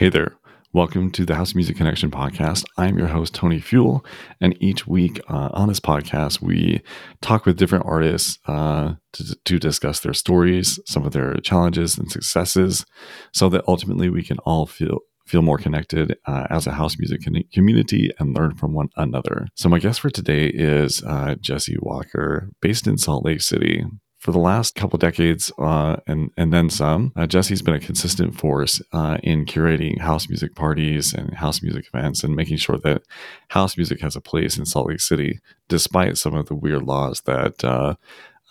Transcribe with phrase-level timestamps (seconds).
[0.00, 0.38] Hey there.
[0.72, 2.64] Welcome to the House Music Connection podcast.
[2.78, 4.02] I'm your host, Tony Fuel.
[4.40, 6.80] And each week uh, on this podcast, we
[7.20, 12.10] talk with different artists uh, to, to discuss their stories, some of their challenges and
[12.10, 12.86] successes,
[13.34, 17.20] so that ultimately we can all feel feel more connected uh, as a house music
[17.52, 19.48] community and learn from one another.
[19.54, 23.84] So, my guest for today is uh, Jesse Walker, based in Salt Lake City
[24.20, 28.38] for the last couple decades uh, and and then some, uh, Jesse's been a consistent
[28.38, 33.02] force uh, in curating house music parties and house music events and making sure that
[33.48, 37.22] house music has a place in Salt Lake City, despite some of the weird laws
[37.22, 37.94] that uh,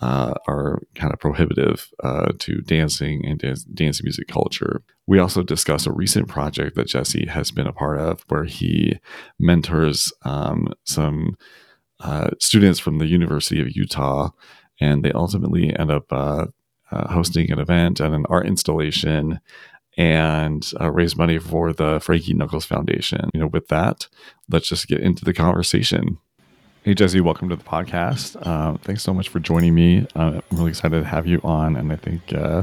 [0.00, 4.82] uh, are kind of prohibitive uh, to dancing and dance, dance music culture.
[5.06, 8.98] We also discuss a recent project that Jesse has been a part of, where he
[9.38, 11.36] mentors um, some
[12.40, 14.30] students from the University of Utah
[14.80, 16.46] and they ultimately end up uh,
[16.90, 19.40] uh, hosting an event and an art installation
[19.96, 23.30] and uh, raise money for the Frankie Knuckles Foundation.
[23.34, 24.08] You know, with that,
[24.48, 26.18] let's just get into the conversation.
[26.82, 28.36] Hey, Jesse, welcome to the podcast.
[28.40, 30.06] Uh, thanks so much for joining me.
[30.14, 32.62] Uh, I'm really excited to have you on, and I think uh,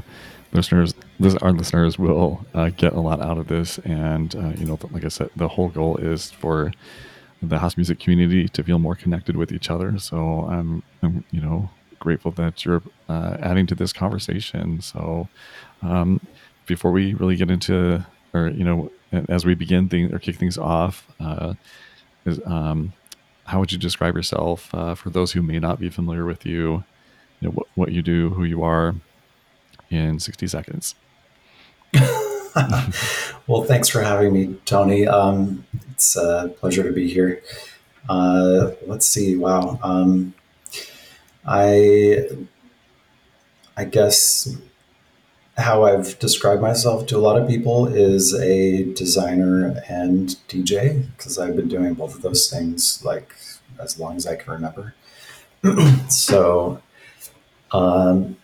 [0.53, 3.77] listeners, this, our listeners, will uh, get a lot out of this.
[3.79, 6.71] And uh, you know, like I said, the whole goal is for
[7.43, 9.99] the house music community to feel more connected with each other.
[9.99, 14.81] So I'm, I'm you know, grateful that you're uh, adding to this conversation.
[14.81, 15.27] So,
[15.81, 16.21] um,
[16.65, 18.91] before we really get into, or you know,
[19.29, 21.53] as we begin things or kick things off, uh,
[22.25, 22.93] is um,
[23.45, 26.83] how would you describe yourself uh, for those who may not be familiar with you?
[27.39, 28.95] You know, what, what you do, who you are,
[29.89, 30.95] in sixty seconds.
[33.47, 35.07] well, thanks for having me, Tony.
[35.07, 37.41] Um, it's a pleasure to be here.
[38.09, 39.35] Uh, let's see.
[39.35, 39.79] Wow.
[39.83, 40.33] Um,
[41.47, 42.27] I
[43.77, 44.55] I guess
[45.57, 51.39] how I've described myself to a lot of people is a designer and DJ because
[51.39, 53.35] I've been doing both of those things like
[53.79, 54.93] as long as I can remember.
[56.09, 56.81] so,
[57.71, 58.37] um,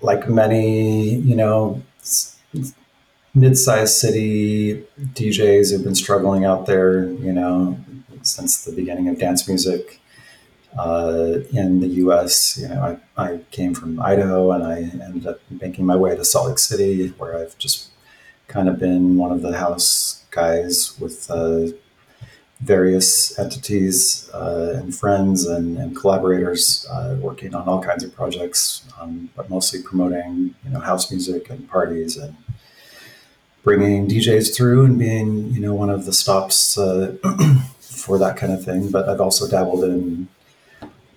[0.00, 1.82] like many, you know,
[3.34, 7.78] mid-sized city DJs have been struggling out there, you know,
[8.22, 10.00] since the beginning of dance music
[10.78, 12.58] uh, in the U.S.
[12.60, 16.24] You know, I, I came from Idaho, and I ended up making my way to
[16.24, 17.88] Salt Lake City, where I've just
[18.48, 21.66] kind of been one of the house guys with uh,
[22.60, 28.86] various entities uh, and friends and, and collaborators uh, working on all kinds of projects,
[29.00, 32.34] um, but mostly promoting you know house music and parties and
[33.62, 37.16] bringing DJs through and being you know one of the stops uh,
[37.80, 38.90] for that kind of thing.
[38.90, 40.28] But I've also dabbled in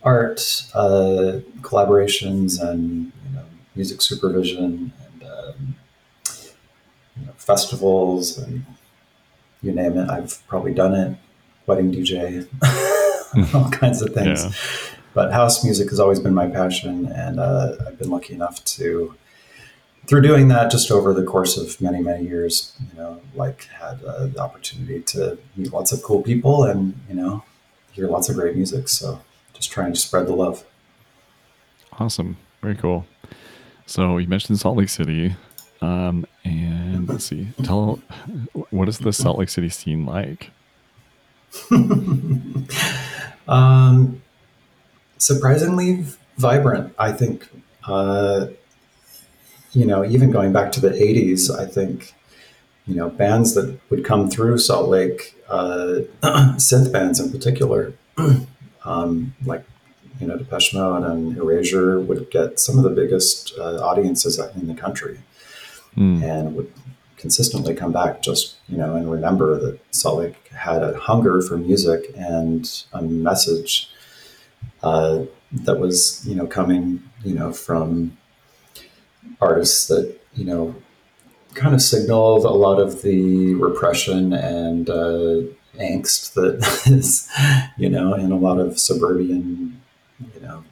[0.03, 3.43] art uh, collaborations and you know,
[3.75, 5.75] music supervision and um,
[7.19, 8.65] you know, festivals and
[9.61, 10.09] you name it.
[10.09, 11.17] I've probably done it.
[11.65, 12.47] Wedding DJ,
[13.53, 14.43] all kinds of things.
[14.43, 14.51] Yeah.
[15.13, 19.15] But house music has always been my passion, and uh, I've been lucky enough to,
[20.07, 24.03] through doing that, just over the course of many many years, you know, like had
[24.03, 27.43] uh, the opportunity to meet lots of cool people and you know
[27.91, 28.87] hear lots of great music.
[28.87, 29.19] So
[29.59, 30.63] just trying to spread the love.
[31.99, 32.37] Awesome.
[32.61, 33.05] Very cool.
[33.85, 35.35] So you mentioned Salt Lake City.
[35.81, 38.01] Um, and let's see, tell
[38.69, 40.51] what is the Salt Lake City scene like?
[43.47, 44.21] um,
[45.17, 46.05] surprisingly
[46.37, 47.47] vibrant, I think.
[47.87, 48.47] Uh,
[49.71, 52.13] you know, even going back to the 80s, I think,
[52.85, 57.93] you know, bands that would come through Salt Lake, uh, synth bands in particular,
[58.85, 59.63] um, like
[60.19, 64.67] you know Depeche Mode and Erasure would get some of the biggest uh, audiences in
[64.67, 65.19] the country,
[65.95, 66.23] mm.
[66.23, 66.71] and would
[67.17, 71.57] consistently come back just you know and remember that Salt Lake had a hunger for
[71.57, 73.89] music and a message
[74.83, 78.17] uh, that was you know coming you know from
[79.41, 80.75] artists that you know
[81.53, 85.41] kind of signaled a lot of the repression and uh,
[85.79, 86.59] angst that
[86.91, 87.29] is,
[87.77, 89.81] you know, in a lot of suburban,
[90.33, 90.63] you know,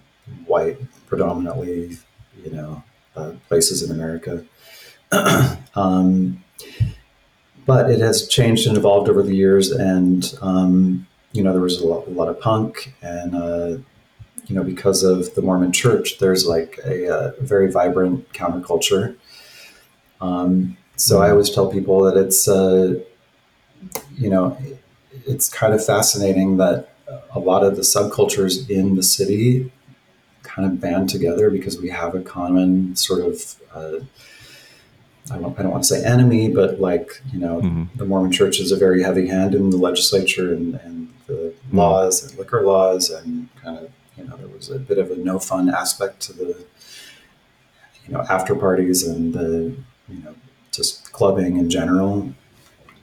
[0.46, 0.78] white,
[1.08, 1.98] predominantly,
[2.44, 2.84] you know,
[3.16, 4.44] uh, places in America.
[5.76, 6.44] um,
[7.66, 11.82] but it has changed and evolved over the years, and um, you know, there was
[11.82, 13.78] a lot, a lot of punk, and uh,
[14.48, 19.16] you know, because of the Mormon Church, there's like a, a uh, very vibrant counterculture.
[20.22, 21.32] Um, so I mm-hmm.
[21.32, 22.96] always tell people that it's, uh,
[24.16, 24.58] you know,
[25.28, 26.90] it's kind of fascinating that
[27.34, 29.72] a lot of the subcultures in the city
[30.44, 34.00] kind of band together because we have a common sort of uh,
[35.32, 37.98] I don't, I don't want to say enemy, but like, you know, mm-hmm.
[37.98, 41.78] the Mormon church is a very heavy hand in the legislature and, and the mm-hmm.
[41.78, 45.16] laws and liquor laws and kind of, you know, there was a bit of a
[45.16, 46.66] no fun aspect to the,
[48.06, 49.76] you know, after parties and the,
[50.08, 50.34] you know,
[50.72, 52.34] just clubbing in general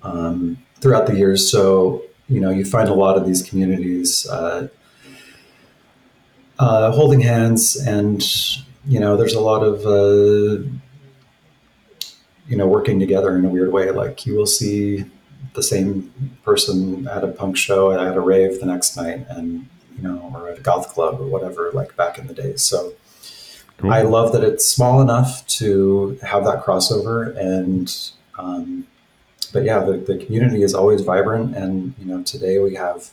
[0.02, 1.50] um, throughout the years.
[1.50, 4.68] So, you know, you find a lot of these communities uh,
[6.58, 8.22] uh, holding hands and,
[8.86, 10.64] you know, there's a lot of, uh,
[12.48, 13.90] you know, working together in a weird way.
[13.90, 15.04] Like you will see
[15.54, 16.12] the same
[16.44, 20.48] person at a punk show at a rave the next night, and you know, or
[20.48, 22.62] at a goth club or whatever, like back in the days.
[22.62, 22.92] So
[23.78, 23.92] cool.
[23.92, 27.94] I love that it's small enough to have that crossover, and
[28.38, 28.86] um,
[29.54, 33.10] but yeah, the, the community is always vibrant, and you know, today we have.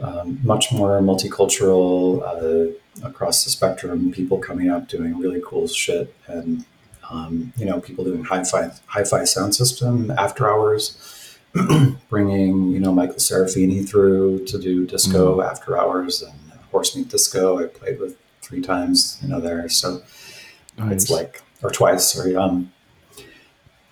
[0.00, 6.14] Um, much more multicultural uh, across the spectrum, people coming up doing really cool shit,
[6.28, 6.64] and
[7.10, 11.36] um, you know, people doing hi-fi hi-fi sound system after hours,
[12.08, 16.38] bringing you know Michael Serafini through to do disco mm after hours and
[16.70, 17.58] horse meat disco.
[17.58, 19.68] I played with three times, you know, there.
[19.68, 20.02] So
[20.78, 20.92] nice.
[20.92, 22.12] it's like or twice.
[22.12, 22.36] Sorry.
[22.36, 22.72] Um.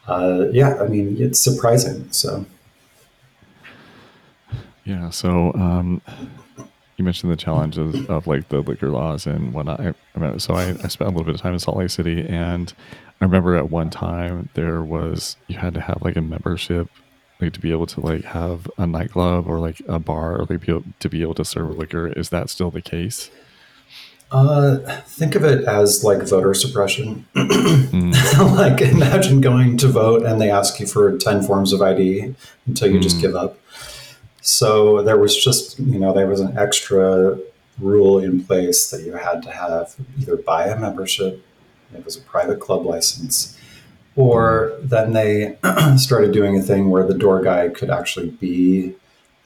[0.06, 2.10] Uh, yeah, I mean, it's surprising.
[2.10, 2.46] So.
[4.84, 5.10] Yeah.
[5.10, 5.52] So.
[5.54, 6.00] Um,
[6.96, 9.80] you mentioned the challenges of like the liquor laws and whatnot.
[9.80, 12.26] I, I so I, I, spent a little bit of time in Salt Lake City,
[12.26, 12.72] and
[13.20, 16.88] I remember at one time there was you had to have like a membership,
[17.40, 20.60] like to be able to like have a nightclub or like a bar or like
[20.60, 22.08] be able, to be able to serve liquor.
[22.08, 23.30] Is that still the case?
[24.30, 27.24] Uh, think of it as like voter suppression.
[27.34, 28.56] mm.
[28.56, 32.34] like imagine going to vote and they ask you for ten forms of ID
[32.66, 33.02] until you mm.
[33.02, 33.58] just give up.
[34.40, 37.38] So there was just you know there was an extra
[37.78, 41.42] rule in place that you had to have either buy a membership
[41.94, 43.58] it was a private club license.
[44.14, 45.58] Or then they
[45.96, 48.94] started doing a thing where the door guy could actually be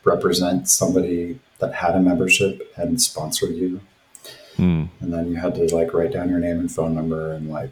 [0.04, 3.80] represent somebody that had a membership and sponsor you.
[4.56, 4.88] Mm.
[5.00, 7.70] And then you had to like write down your name and phone number and like,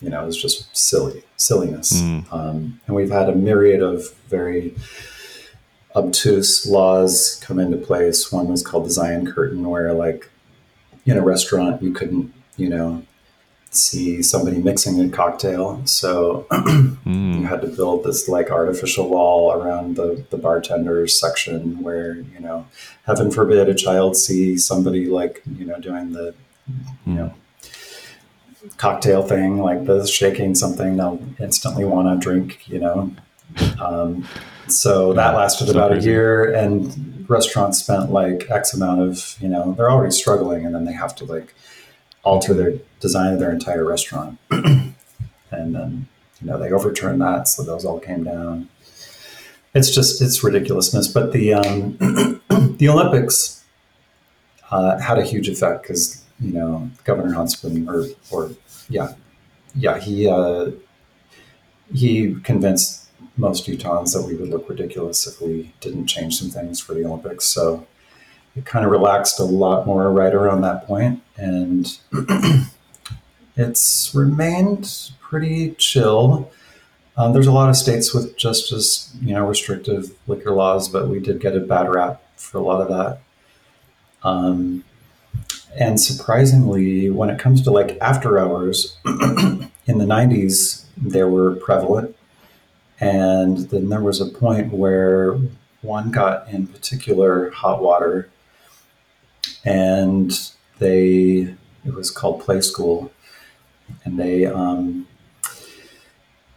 [0.00, 2.00] you know, it was just silly, silliness.
[2.00, 2.32] Mm.
[2.32, 4.74] Um, and we've had a myriad of very
[5.94, 8.30] obtuse laws come into place.
[8.30, 10.30] One was called the Zion Curtain, where like
[11.04, 13.02] in a restaurant you couldn't, you know,
[13.76, 15.84] see somebody mixing a cocktail.
[15.86, 16.96] So mm.
[17.40, 22.40] you had to build this like artificial wall around the, the bartenders section where, you
[22.40, 22.66] know,
[23.06, 26.34] heaven forbid a child see somebody like, you know, doing the,
[27.06, 27.34] you know,
[28.76, 33.12] cocktail thing like this, shaking something, they'll instantly want to drink, you know.
[33.80, 34.26] Um,
[34.68, 36.08] so that lasted so about crazy.
[36.08, 40.74] a year and restaurants spent like X amount of, you know, they're already struggling and
[40.74, 41.54] then they have to like
[42.26, 44.38] alter their design of their entire restaurant.
[44.50, 44.94] and
[45.50, 46.08] then,
[46.40, 48.68] you know, they overturned that, so those all came down.
[49.74, 51.08] It's just it's ridiculousness.
[51.08, 51.96] But the um,
[52.78, 53.64] the Olympics
[54.70, 58.50] uh, had a huge effect because you know Governor Huntsman or or
[58.88, 59.14] yeah
[59.74, 60.70] yeah he uh,
[61.94, 66.80] he convinced most Utahns that we would look ridiculous if we didn't change some things
[66.80, 67.44] for the Olympics.
[67.44, 67.86] So
[68.54, 71.98] it kind of relaxed a lot more right around that point, and
[73.56, 76.50] it's remained pretty chill.
[77.16, 81.08] Um, there's a lot of states with just as you know restrictive liquor laws, but
[81.08, 83.20] we did get a bad rap for a lot of that.
[84.22, 84.84] Um,
[85.78, 92.16] and surprisingly, when it comes to like after hours, in the 90s, they were prevalent.
[92.98, 95.38] And then there was a point where
[95.82, 98.30] one got in particular hot water
[99.64, 100.32] and
[100.78, 101.54] they
[101.84, 103.12] it was called Play School,
[104.04, 105.06] and they um,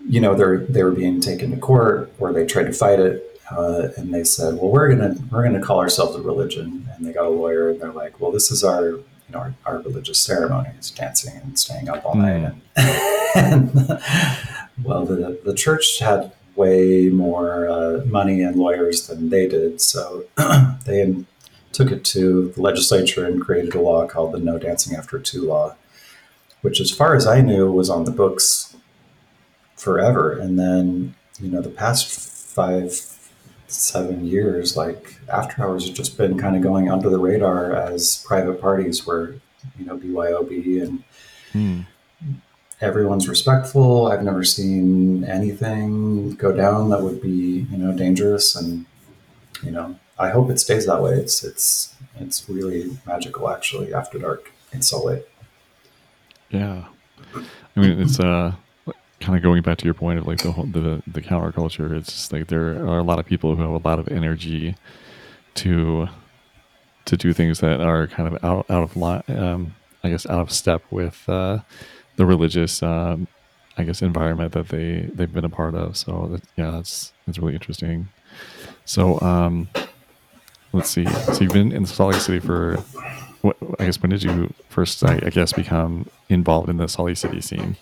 [0.08, 3.40] you know they're they were being taken to court or they tried to fight it,
[3.52, 7.14] uh, and they said, well, we're gonna we're gonna call ourselves a religion, and they
[7.14, 10.20] got a lawyer, and they're like, well, this is our you know our, our religious
[10.20, 12.62] ceremonies, dancing and staying up all night, and,
[13.36, 14.02] and
[14.84, 20.26] well, the the church had way more uh, money and lawyers than they did, so
[20.86, 21.02] they
[21.72, 25.44] took it to the legislature and created a law called the No Dancing After Two
[25.44, 25.76] law,
[26.62, 28.76] which, as far as I knew, was on the books
[29.76, 30.32] forever.
[30.32, 32.92] And then, you know, the past five,
[33.68, 38.24] seven years, like after hours have just been kind of going under the radar as
[38.28, 39.36] private parties where,
[39.78, 41.04] you know, BYOB and
[41.54, 41.86] mm.
[42.82, 44.08] everyone's respectful.
[44.08, 48.56] I've never seen anything go down that would be, you know, dangerous.
[48.56, 48.86] And,
[49.64, 51.14] you know, I hope it stays that way.
[51.14, 55.30] It's it's it's really magical actually after dark in Salt Lake.
[56.50, 56.86] Yeah,
[57.36, 58.54] I mean it's uh
[59.20, 62.12] kind of going back to your point of like the whole, the the counterculture, it's
[62.12, 64.76] just like there are a lot of people who have a lot of energy
[65.56, 66.08] to
[67.06, 70.42] to do things that are kind of out out of line, um, I guess, out
[70.42, 71.60] of step with uh,
[72.16, 73.28] the religious, um,
[73.78, 75.98] I guess, environment that they they've been a part of.
[75.98, 78.10] So that, yeah, that's that's really interesting.
[78.86, 79.70] So um,
[80.74, 81.06] let's see.
[81.06, 82.78] So you've been in Salt Lake City for
[83.42, 83.58] what?
[83.80, 87.18] I guess when did you first, I, I guess, become involved in the Salt Lake
[87.18, 87.76] City scene?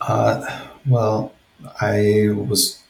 [0.00, 0.44] Uh,
[0.86, 1.32] well,
[1.80, 2.82] I was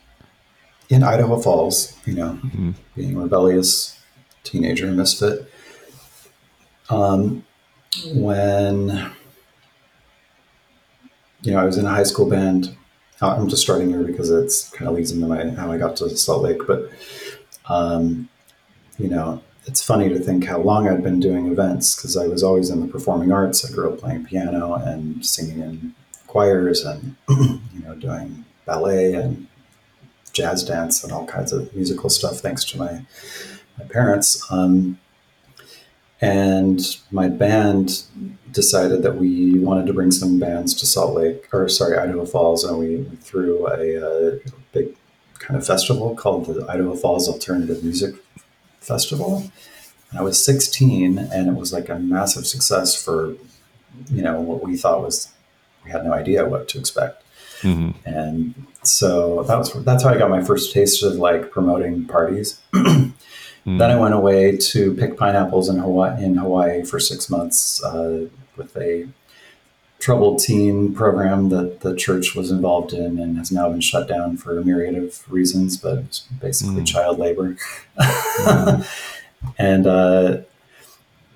[0.89, 2.73] in Idaho Falls, you know, mm-hmm.
[2.95, 3.99] being a rebellious
[4.45, 5.51] teenager misfit.
[6.89, 7.45] Um,
[8.15, 9.11] when
[11.43, 12.77] you know, I was in a high school band.
[13.23, 16.11] I'm just starting here because it's kind of leads into my how I got to
[16.17, 16.67] Salt Lake.
[16.67, 16.91] But
[17.69, 18.29] um,
[18.99, 22.43] you know, it's funny to think how long I'd been doing events because I was
[22.43, 23.69] always in the performing arts.
[23.69, 25.95] I grew up playing piano and singing in
[26.27, 29.47] choirs and you know doing ballet and
[30.33, 33.05] jazz dance and all kinds of musical stuff thanks to my
[33.79, 34.43] my parents.
[34.51, 34.99] Um,
[36.21, 36.81] and
[37.11, 38.05] my band
[38.51, 42.65] decided that we wanted to bring some bands to Salt Lake, or sorry, Idaho Falls,
[42.65, 44.41] and we threw a, a
[44.73, 44.97] big
[45.47, 48.17] kind of festival called the Idaho Falls Alternative Music
[48.81, 49.45] Festival.
[50.11, 53.37] And I was 16, and it was like a massive success for,
[54.11, 55.33] you know, what we thought was
[55.85, 57.23] we had no idea what to expect.
[57.61, 57.93] Mm-hmm.
[58.05, 62.61] And so that was that's how I got my first taste of like promoting parties.
[62.75, 63.79] mm-hmm.
[63.79, 68.27] Then I went away to pick pineapples in Hawaii in Hawaii for six months uh,
[68.57, 69.09] with a
[70.07, 74.37] troubled teen program that the church was involved in and has now been shut down
[74.37, 76.87] for a myriad of reasons, but it's basically mm.
[76.87, 77.57] child labor.
[77.99, 78.87] mm.
[79.59, 80.37] and uh,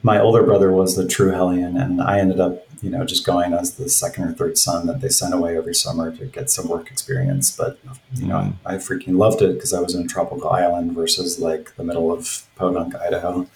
[0.04, 3.52] my older brother was the true hellion, and I ended up you know, just going
[3.54, 6.68] as the second or third son that they sent away every summer to get some
[6.68, 7.54] work experience.
[7.54, 7.76] But,
[8.14, 8.54] you know, mm.
[8.64, 11.82] I, I freaking loved it because I was in a tropical island versus like the
[11.82, 13.48] middle of Podunk, Idaho.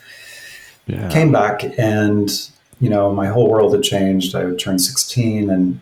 [0.86, 1.08] Yeah.
[1.08, 2.50] Came back and,
[2.80, 4.34] you know, my whole world had changed.
[4.34, 5.80] I had turned 16 and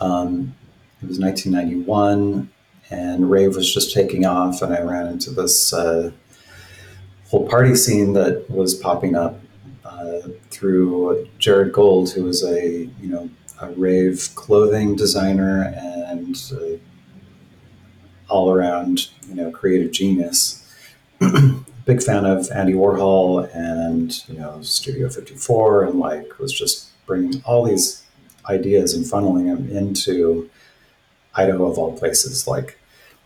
[0.00, 0.54] um,
[1.02, 2.50] it was 1991
[2.90, 6.10] and rave was just taking off and I ran into this uh,
[7.28, 9.40] whole party scene that was popping up
[9.84, 16.76] uh, through Jared Gold, who was a you know a rave clothing designer and uh,
[18.28, 20.56] all around you know creative genius.
[21.86, 27.42] Big fan of Andy Warhol and you know Studio 54 and like was just bringing
[27.44, 28.02] all these
[28.48, 30.48] ideas and funneling them into
[31.34, 32.78] Idaho of all places like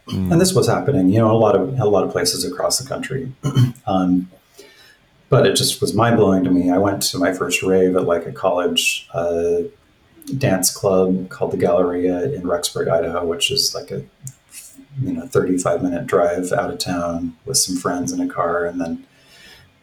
[0.08, 0.30] mm.
[0.30, 2.88] and this was happening you know a lot of a lot of places across the
[2.88, 3.32] country
[3.86, 4.28] um,
[5.34, 6.70] but it just was mind blowing to me.
[6.70, 9.62] I went to my first rave at like a college uh,
[10.38, 14.04] dance club called the Galleria in Rexburg, Idaho, which is like a
[15.00, 18.80] you know 35 minute drive out of town with some friends in a car, and
[18.80, 19.04] then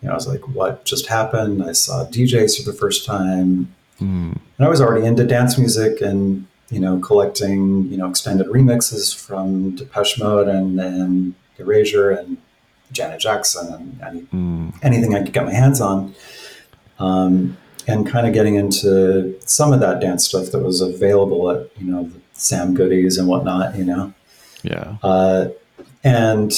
[0.01, 1.63] you know I was like, what just happened?
[1.63, 4.35] I saw DJs for the first time, mm.
[4.35, 9.15] and I was already into dance music and you know collecting you know extended remixes
[9.15, 12.37] from Depeche Mode and and Erasure and
[12.91, 14.73] Janet Jackson and any, mm.
[14.83, 16.13] anything I could get my hands on.
[16.99, 21.69] Um, and kind of getting into some of that dance stuff that was available at,
[21.79, 24.13] you know, Sam Goodies and whatnot, you know?
[24.63, 24.97] Yeah.
[25.03, 25.49] Uh,
[26.03, 26.51] and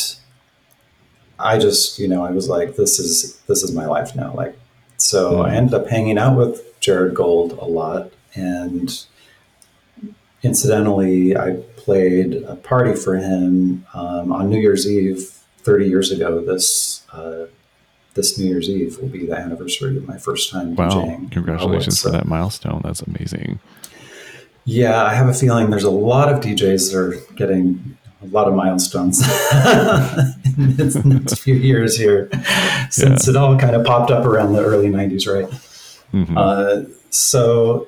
[1.40, 4.34] I just, you know, I was like, this is, this is my life now.
[4.34, 4.58] Like,
[4.98, 5.46] so mm.
[5.46, 8.12] I ended up hanging out with Jared Gold a lot.
[8.36, 9.06] And
[10.42, 16.42] incidentally, I played a party for him um, on New Year's Eve 30 years ago
[16.42, 17.46] this uh,
[18.14, 20.90] this New Year's Eve will be the anniversary of my first time wow.
[20.90, 21.32] DJing.
[21.32, 22.82] Congratulations so, for that milestone.
[22.84, 23.60] That's amazing.
[24.66, 28.48] Yeah, I have a feeling there's a lot of DJs that are getting a lot
[28.48, 29.22] of milestones
[30.58, 32.30] in the next few years here
[32.90, 33.32] since yeah.
[33.32, 35.52] it all kind of popped up around the early 90s, right?
[36.14, 36.38] Mm-hmm.
[36.38, 37.88] Uh, so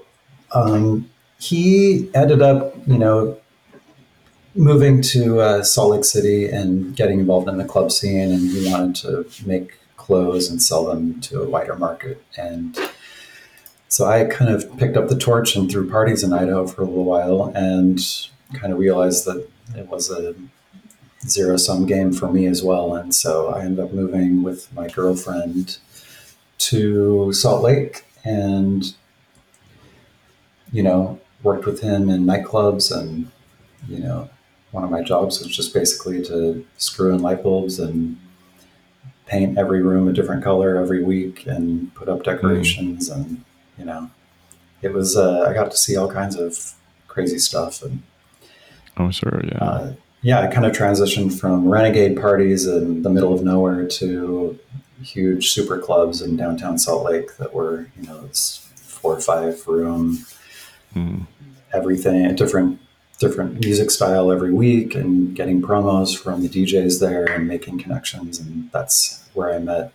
[0.53, 3.37] um, he ended up, you know,
[4.55, 8.69] moving to uh, Salt Lake City and getting involved in the club scene, and he
[8.69, 12.23] wanted to make clothes and sell them to a wider market.
[12.37, 12.77] And
[13.87, 16.85] so I kind of picked up the torch and threw parties in Idaho for a
[16.85, 17.99] little while, and
[18.53, 20.35] kind of realized that it was a
[21.27, 22.95] zero sum game for me as well.
[22.95, 25.77] And so I ended up moving with my girlfriend
[26.57, 28.93] to Salt Lake and,
[30.71, 33.31] you know, worked with him in nightclubs and,
[33.87, 34.29] you know,
[34.71, 38.17] one of my jobs was just basically to screw in light bulbs and
[39.25, 43.15] paint every room a different color every week and put up decorations mm.
[43.15, 43.45] and
[43.77, 44.09] you know
[44.81, 46.75] it was uh, i got to see all kinds of
[47.15, 47.81] crazy stuff.
[47.81, 48.03] And
[48.97, 49.57] oh, sure, yeah.
[49.57, 54.59] Uh, yeah, I kind of transitioned from renegade parties in the middle of nowhere to
[55.01, 59.65] huge super clubs in downtown Salt Lake that were, you know, it's four or five
[59.67, 60.25] room,
[60.93, 61.25] mm.
[61.73, 62.79] everything, different
[63.17, 68.41] different music style every week and getting promos from the DJs there and making connections.
[68.41, 69.93] And that's where I met,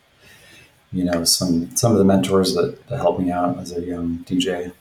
[0.92, 4.18] you know, some, some of the mentors that, that helped me out as a young
[4.24, 4.72] DJ.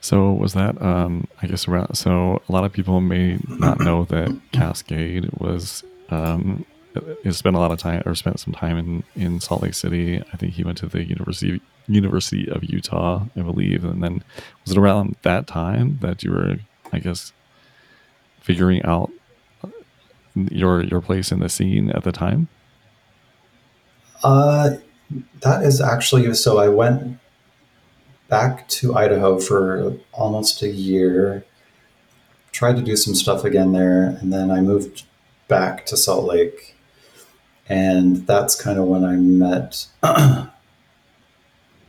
[0.00, 4.04] So was that, um, I guess around, so a lot of people may not know
[4.04, 6.64] that Kaskade was, um,
[7.30, 10.22] spent a lot of time or spent some time in, in Salt Lake City.
[10.32, 13.84] I think he went to the University University of Utah, I believe.
[13.84, 14.24] And then
[14.64, 16.56] was it around that time that you were,
[16.92, 17.32] I guess,
[18.40, 19.10] figuring out
[20.34, 22.48] your your place in the scene at the time?
[24.26, 24.76] Uh,
[25.40, 26.58] that is actually so.
[26.58, 27.18] I went
[28.28, 31.44] back to Idaho for almost a year.
[32.50, 35.04] Tried to do some stuff again there, and then I moved
[35.48, 36.76] back to Salt Lake
[37.68, 39.86] and that's kind of when I met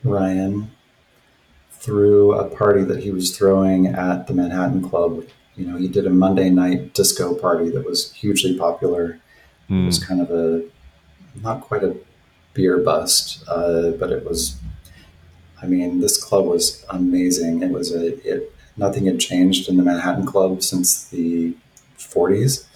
[0.03, 0.72] Ryan
[1.72, 5.24] through a party that he was throwing at the Manhattan Club.
[5.56, 9.20] You know, he did a Monday night disco party that was hugely popular.
[9.70, 9.79] Mm.
[9.79, 9.86] It hmm.
[9.86, 10.63] was kind of a
[11.41, 11.96] not quite a
[12.58, 14.58] beer bust, uh, but it was.
[15.62, 17.64] I mean, this club was amazing.
[17.64, 18.54] It was a it.
[18.76, 21.56] Nothing had changed in the Manhattan Club since the
[21.98, 22.68] 40s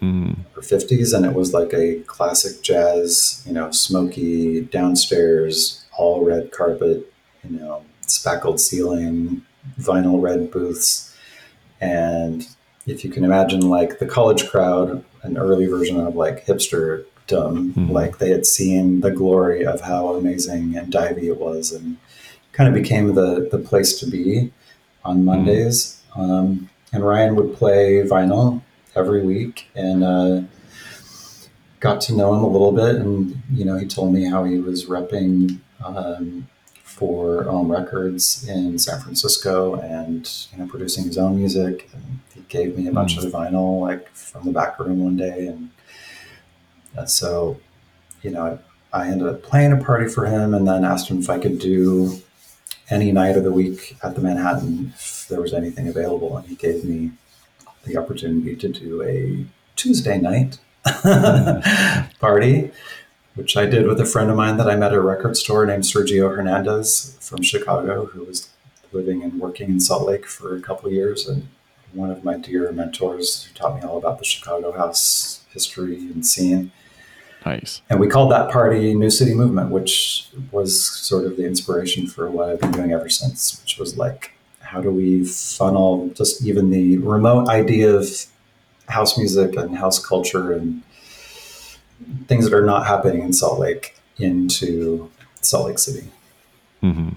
[0.00, 0.36] mm.
[0.56, 6.52] or 50s and it was like a classic jazz you know smoky downstairs all red
[6.52, 7.12] carpet
[7.44, 9.42] you know spackled ceiling
[9.80, 11.16] vinyl red booths
[11.80, 12.48] and
[12.86, 17.90] if you can imagine like the college crowd an early version of like hipster mm.
[17.90, 21.96] like they had seen the glory of how amazing and divey it was and
[22.52, 24.52] kind of became the the place to be
[25.04, 26.20] on mondays mm.
[26.20, 28.62] um, and ryan would play vinyl
[28.96, 30.40] every week and uh,
[31.80, 32.96] got to know him a little bit.
[32.96, 36.48] And, you know, he told me how he was repping um,
[36.82, 41.88] for OM Records in San Francisco and, you know, producing his own music.
[41.92, 43.26] And he gave me a bunch mm-hmm.
[43.26, 45.46] of vinyl, like from the back room one day.
[45.46, 45.70] And
[46.96, 47.58] uh, so,
[48.22, 48.58] you know,
[48.92, 51.58] I ended up playing a party for him and then asked him if I could
[51.58, 52.22] do
[52.88, 56.36] any night of the week at the Manhattan if there was anything available.
[56.36, 57.12] And he gave me
[57.84, 60.58] the opportunity to do a Tuesday night
[62.20, 62.70] party,
[63.34, 65.66] which I did with a friend of mine that I met at a record store
[65.66, 68.50] named Sergio Hernandez from Chicago, who was
[68.92, 71.48] living and working in Salt Lake for a couple years, and
[71.92, 76.26] one of my dear mentors who taught me all about the Chicago house history and
[76.26, 76.70] scene.
[77.46, 77.80] Nice.
[77.88, 82.28] And we called that party New City Movement, which was sort of the inspiration for
[82.28, 86.70] what I've been doing ever since, which was like how do we funnel just even
[86.70, 88.08] the remote idea of
[88.88, 90.82] house music and house culture and
[92.26, 95.08] things that are not happening in Salt Lake into
[95.40, 96.08] Salt Lake City.
[96.82, 97.10] Mm-hmm.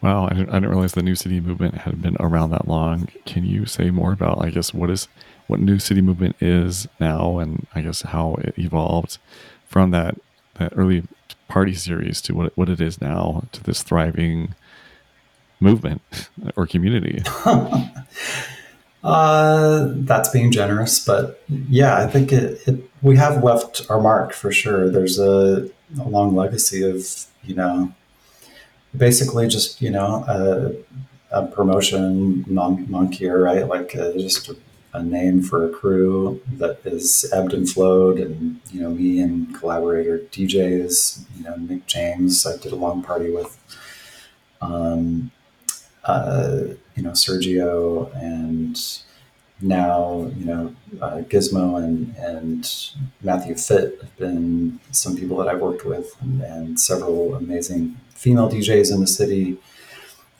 [0.00, 3.08] Wow, I didn't, I didn't realize the New City movement had been around that long.
[3.26, 5.08] Can you say more about, I guess, what is
[5.48, 9.18] what New City movement is now, and I guess how it evolved
[9.66, 10.16] from that
[10.54, 11.04] that early
[11.48, 14.54] party series to what what it is now to this thriving
[15.60, 17.22] movement or community?
[19.04, 24.32] uh, that's being generous, but yeah, I think it, it, we have left our mark
[24.32, 24.90] for sure.
[24.90, 27.04] There's a, a long legacy of
[27.44, 27.92] you know,
[28.96, 33.66] basically just you know a, a promotion non non right?
[33.66, 34.56] Like uh, just a,
[34.92, 39.54] a name for a crew that is ebbed and flowed, and you know me and
[39.54, 43.56] collaborator DJs, you know Nick James, I did a long party with.
[44.60, 45.30] Um,
[46.04, 48.76] uh, you know Sergio and
[49.60, 55.60] now you know uh, Gizmo and and Matthew Fitt have been some people that I've
[55.60, 59.58] worked with and, and several amazing female DJs in the city.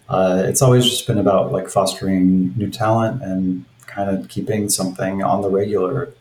[0.09, 3.65] Uh, it's always just been about like fostering new talent and
[3.99, 6.15] kind of keeping something on the regular,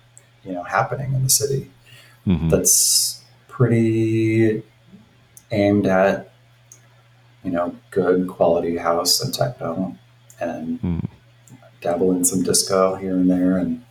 [0.43, 1.69] you know, happening in the city.
[2.25, 2.49] Mm-hmm.
[2.49, 4.63] That's pretty
[5.51, 6.33] aimed at
[7.43, 9.97] you know, good quality house and techno
[10.39, 11.07] and mm.
[11.79, 13.57] dabble in some disco here and there.
[13.57, 13.85] And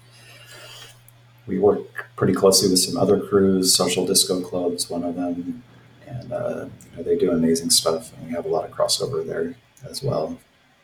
[1.46, 5.62] we work pretty closely with some other crews, Social Disco Clubs, one of them.
[6.06, 8.12] And uh, you know, they do amazing stuff.
[8.14, 9.54] And we have a lot of crossover there
[9.88, 10.38] as well.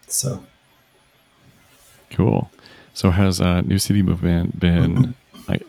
[0.06, 0.42] So
[2.10, 2.50] cool.
[2.94, 5.14] So has uh, New City Movement been,
[5.48, 5.60] I,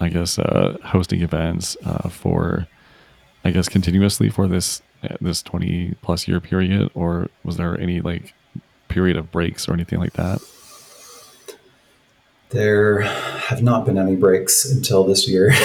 [0.00, 2.66] I guess, uh, hosting events uh, for,
[3.44, 4.82] I guess, continuously for this
[5.20, 8.32] this 20 plus year period or was there any like
[8.88, 10.40] period of breaks or anything like that?
[12.50, 15.52] There have not been any breaks until this year.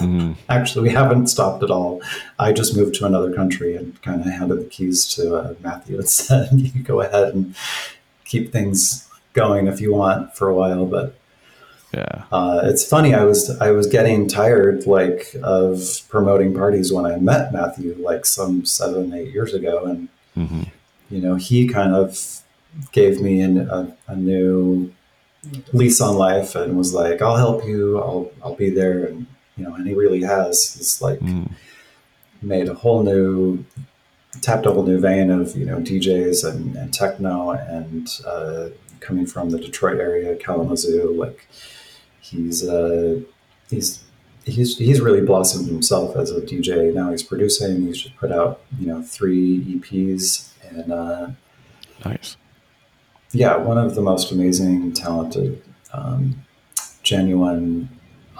[0.00, 0.34] Mm.
[0.48, 2.00] Actually, we haven't stopped at all.
[2.38, 5.98] I just moved to another country and kind of handed the keys to uh, Matthew
[5.98, 7.54] and said, "You go ahead and
[8.24, 11.16] keep things going if you want for a while." But
[11.92, 13.14] yeah, uh, it's funny.
[13.14, 18.26] I was I was getting tired like of promoting parties when I met Matthew like
[18.26, 20.62] some seven eight years ago, and mm-hmm.
[21.10, 22.42] you know he kind of
[22.92, 24.92] gave me an, a, a new
[25.72, 27.98] lease on life and was like, "I'll help you.
[27.98, 30.74] I'll I'll be there." And you know, and he really has.
[30.74, 31.50] He's like mm.
[32.40, 33.64] made a whole new,
[34.42, 38.68] tapped a whole new vein of you know DJs and, and techno and uh,
[39.00, 41.12] coming from the Detroit area, Kalamazoo.
[41.12, 41.46] Like
[42.20, 43.20] he's uh,
[43.68, 44.02] he's
[44.44, 46.94] he's he's really blossomed himself as a DJ.
[46.94, 47.86] Now he's producing.
[47.86, 51.30] He's just put out you know three EPs and uh,
[52.04, 52.36] nice
[53.32, 56.44] yeah, one of the most amazing, talented, um,
[57.02, 57.88] genuine,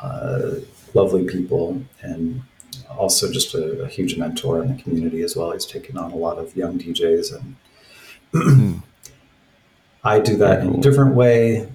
[0.03, 0.57] uh,
[0.95, 2.43] lovely people, and
[2.89, 5.53] also just a, a, huge mentor in the community as well.
[5.53, 7.41] He's taken on a lot of young DJs,
[8.33, 8.83] and
[10.03, 11.71] I do that in a different way.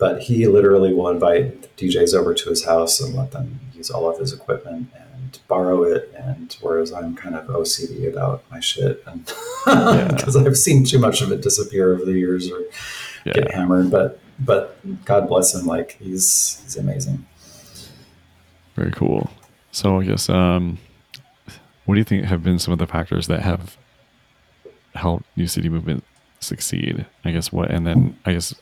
[0.00, 4.08] But he literally will invite DJs over to his house and let them use all
[4.10, 6.10] of his equipment and borrow it.
[6.16, 10.44] And whereas I'm kind of OCD about my shit, and because yeah.
[10.46, 12.62] I've seen too much of it disappear over the years or
[13.26, 13.34] yeah.
[13.34, 13.90] get hammered.
[13.90, 17.26] But but God bless him, like he's he's amazing.
[18.76, 19.30] Very cool.
[19.70, 20.78] So I guess um,
[21.84, 23.76] what do you think have been some of the factors that have
[24.94, 26.04] helped New City Movement
[26.40, 27.06] succeed?
[27.24, 28.54] I guess what, and then I guess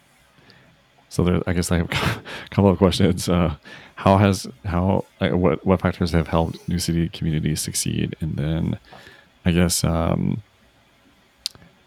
[1.09, 1.25] so.
[1.25, 3.29] There, I guess I have a couple of questions.
[3.29, 3.57] Uh,
[3.97, 8.79] how has how what what factors have helped New City communities succeed, and then
[9.45, 10.43] I guess um,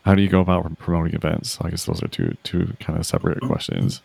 [0.04, 1.58] how do you go about promoting events?
[1.62, 4.01] I guess those are two two kind of separate questions.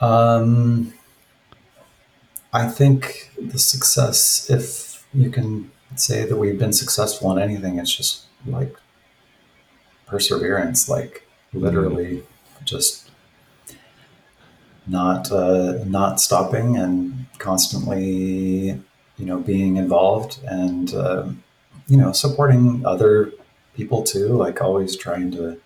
[0.00, 0.94] Um,
[2.52, 7.94] I think the success, if you can say that we've been successful in anything, it's
[7.94, 8.74] just like
[10.06, 12.22] perseverance, like literally
[12.64, 13.10] just
[14.86, 18.80] not uh, not stopping and constantly,
[19.16, 20.94] you know, being involved and.
[20.94, 21.30] Uh,
[21.90, 23.32] you know, supporting other
[23.74, 25.60] people too, like always trying to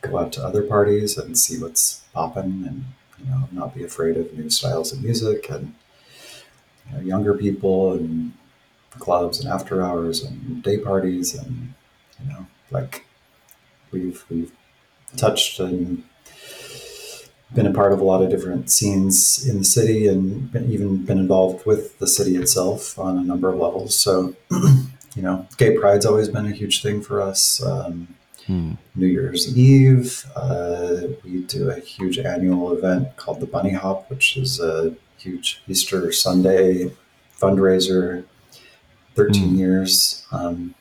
[0.00, 2.84] go out to other parties and see what's popping and,
[3.18, 5.72] you know, not be afraid of new styles of music and
[6.90, 8.32] you know, younger people and
[8.98, 11.72] clubs and after hours and day parties and,
[12.24, 13.04] you know, like
[13.90, 14.52] we've, we've
[15.16, 16.02] touched and
[17.54, 21.04] been a part of a lot of different scenes in the city and been, even
[21.04, 23.94] been involved with the city itself on a number of levels.
[23.96, 24.34] So
[25.14, 27.62] you know, gay pride's always been a huge thing for us.
[27.64, 28.14] Um,
[28.46, 28.72] hmm.
[28.94, 34.36] New Year's Eve, uh, we do a huge annual event called the Bunny Hop, which
[34.36, 36.92] is a huge Easter Sunday
[37.40, 38.24] fundraiser.
[39.14, 39.58] Thirteen hmm.
[39.58, 40.26] years.
[40.32, 40.74] Um,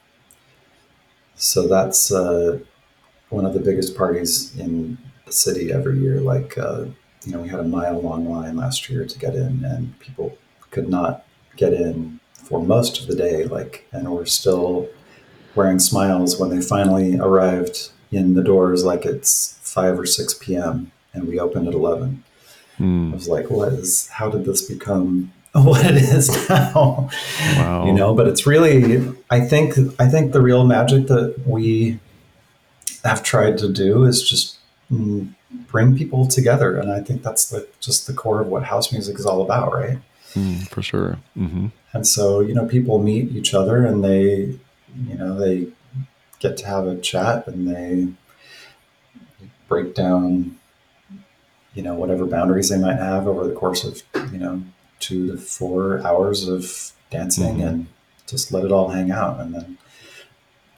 [1.44, 2.60] so that's uh,
[3.30, 6.22] one of the biggest parties in the city every year.
[6.22, 6.86] Like, uh,
[7.26, 10.38] you know, we had a mile long line last year to get in, and people
[10.72, 11.26] could not
[11.58, 14.90] get in for most of the day, like, and we're still
[15.56, 20.92] wearing smiles when they finally arrived in the doors, like it's five or six p.m.
[21.14, 22.24] and we opened at eleven.
[22.80, 23.12] Mm.
[23.12, 24.08] I was like, "What is?
[24.08, 25.34] How did this become
[25.66, 27.10] what it is now?"
[27.56, 27.86] Wow.
[27.86, 32.00] You know, but it's really, I think, I think the real magic that we
[33.04, 34.58] have tried to do is just
[34.92, 35.34] mm,
[35.68, 39.20] bring people together, and I think that's the just the core of what house music
[39.20, 40.00] is all about, right?
[40.34, 41.20] Mm, for sure.
[41.38, 41.68] Mm-hmm.
[41.94, 44.58] And so, you know, people meet each other and they,
[45.08, 45.68] you know, they
[46.40, 48.08] get to have a chat and they
[49.68, 50.58] break down,
[51.74, 54.64] you know, whatever boundaries they might have over the course of, you know,
[55.04, 57.68] two to four hours of dancing mm-hmm.
[57.68, 57.88] and
[58.28, 59.40] just let it all hang out.
[59.40, 59.78] And then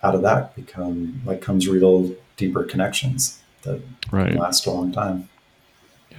[0.04, 4.36] out of that become like comes real deeper connections that right.
[4.36, 5.30] last a long time.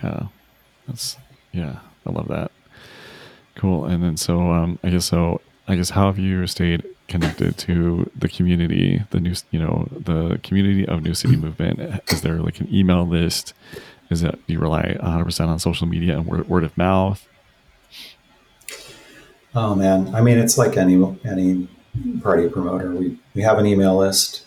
[0.03, 0.29] Yeah.
[0.87, 1.16] That's,
[1.53, 2.51] yeah, I love that.
[3.57, 3.87] Cool.
[3.87, 8.11] And then so um, I guess so I guess how have you stayed connected to
[8.14, 11.81] the community, the new you know the community of New City Movement?
[12.09, 13.55] Is there like an email list?
[14.11, 17.27] Is it do you rely 100 percent on social media and word, word of mouth?
[19.57, 21.66] Oh man, I mean it's like any any
[22.23, 22.90] party promoter.
[22.90, 24.45] We we have an email list.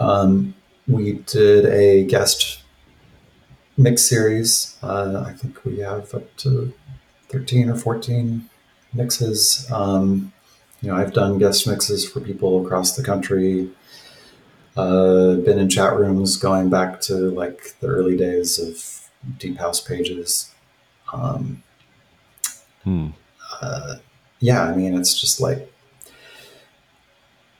[0.00, 0.54] Um,
[0.88, 2.62] we did a guest
[3.76, 4.76] mix series.
[4.82, 6.74] Uh, I think we have up to
[7.28, 8.50] 13 or 14
[8.92, 9.70] mixes.
[9.70, 10.32] Um,
[10.82, 13.70] you know, I've done guest mixes for people across the country.
[14.76, 19.80] Uh, been in chat rooms going back to like the early days of Deep House
[19.80, 20.52] pages.
[21.12, 21.62] Um,
[22.82, 23.08] Hmm.
[23.64, 23.96] Uh,
[24.40, 25.70] yeah, I mean, it's just like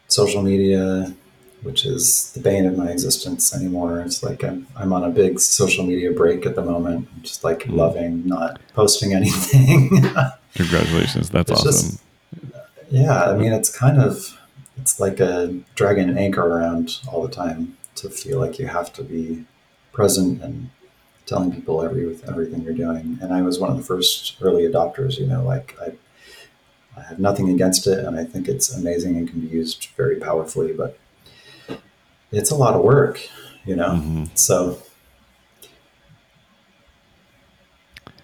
[0.09, 1.15] social media,
[1.63, 4.01] which is the bane of my existence anymore.
[4.01, 7.09] It's like I'm, I'm on a big social media break at the moment.
[7.15, 7.77] I'm just like Hmm.
[7.77, 9.91] loving not posting anything.
[10.55, 11.31] Congratulations.
[11.31, 11.73] That's It's awesome.
[11.91, 12.01] just-
[12.91, 14.39] yeah, I mean, it's kind of
[14.77, 18.93] it's like a dragging an anchor around all the time to feel like you have
[18.93, 19.45] to be
[19.93, 20.69] present and
[21.27, 23.19] telling people every with everything you're doing.
[23.21, 25.19] And I was one of the first early adopters.
[25.19, 25.93] You know, like I,
[26.99, 30.17] I have nothing against it, and I think it's amazing and can be used very
[30.17, 30.73] powerfully.
[30.73, 30.99] But
[32.33, 33.29] it's a lot of work,
[33.65, 33.91] you know.
[33.91, 34.37] Mhm.
[34.37, 34.83] So,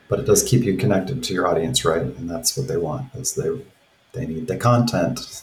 [0.08, 2.02] but it does keep you connected to your audience, right?
[2.02, 3.14] And that's what they want.
[3.14, 3.50] Is they
[4.12, 5.42] they need the content.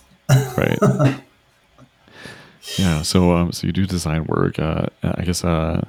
[0.58, 0.78] Right.
[2.78, 3.02] yeah.
[3.02, 4.60] So, um, so you do design work.
[4.60, 5.44] Uh, I guess.
[5.44, 5.86] Uh,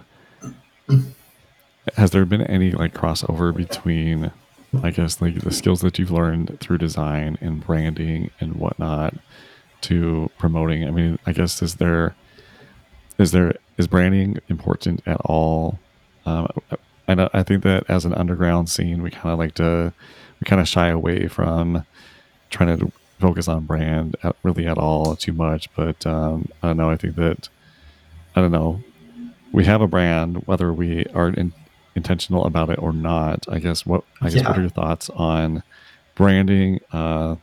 [1.96, 4.30] has there been any like crossover between,
[4.82, 9.14] I guess, like the skills that you've learned through design and branding and whatnot
[9.82, 10.86] to promoting?
[10.86, 12.14] I mean, I guess is there,
[13.18, 15.78] is there is branding important at all?
[16.26, 16.48] Um,
[17.08, 19.92] I I think that as an underground scene, we kind of like to,
[20.40, 21.84] we kind of shy away from
[22.50, 25.68] trying to focus on brand at, really at all too much.
[25.74, 26.90] But um, I don't know.
[26.90, 27.48] I think that
[28.36, 28.82] I don't know.
[29.52, 31.52] We have a brand, whether we are in,
[31.98, 33.46] intentional about it or not.
[33.48, 35.62] I guess what I guess what are your thoughts on
[36.14, 37.36] branding uh,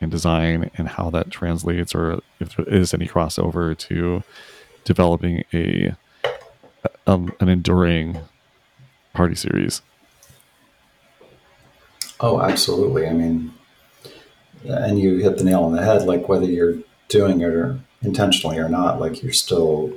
[0.00, 4.22] and design and how that translates, or if there is any crossover to
[4.84, 5.94] developing a
[7.06, 8.18] um, an enduring
[9.14, 9.82] party series?
[12.20, 13.06] Oh, absolutely.
[13.06, 13.52] I mean,
[14.64, 16.02] and you hit the nail on the head.
[16.02, 16.76] Like whether you're
[17.08, 19.92] doing it or intentionally or not, like you're still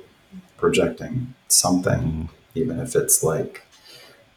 [0.58, 2.30] projecting something, Mhm.
[2.56, 3.65] even if it's like,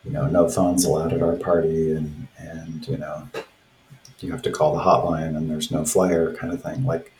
[0.06, 3.28] you know, no phones allowed at our party, and and you know,
[4.20, 6.84] you have to call the hotline, and there's no flyer, kind of thing.
[6.84, 7.12] Like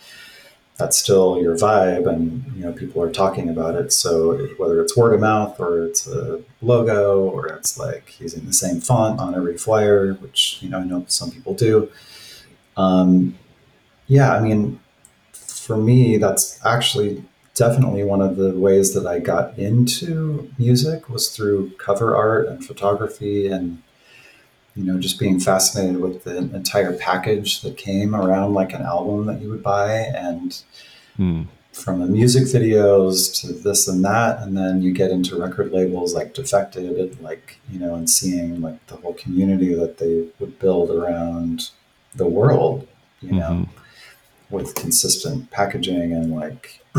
[0.77, 3.93] that's still your vibe, and you know, people are talking about it.
[3.93, 8.53] So whether it's word of mouth or it's a logo or it's like using the
[8.53, 11.91] same font on every flyer, which you know I know some people do.
[12.77, 13.39] Um,
[14.07, 14.79] yeah, I mean,
[15.33, 17.25] for me, that's actually
[17.57, 22.65] definitely one of the ways that I got into music was through cover art and
[22.65, 23.83] photography and
[24.77, 29.27] you know just being fascinated with the entire package that came around like an album
[29.27, 30.63] that you would buy and
[31.17, 31.43] Hmm.
[31.73, 36.15] from the music videos to this and that and then you get into record labels
[36.15, 40.59] like defected and like you know and seeing like the whole community that they would
[40.59, 41.71] build around
[42.15, 42.87] the world
[43.23, 43.69] you know Mhm.
[44.51, 46.81] With consistent packaging and like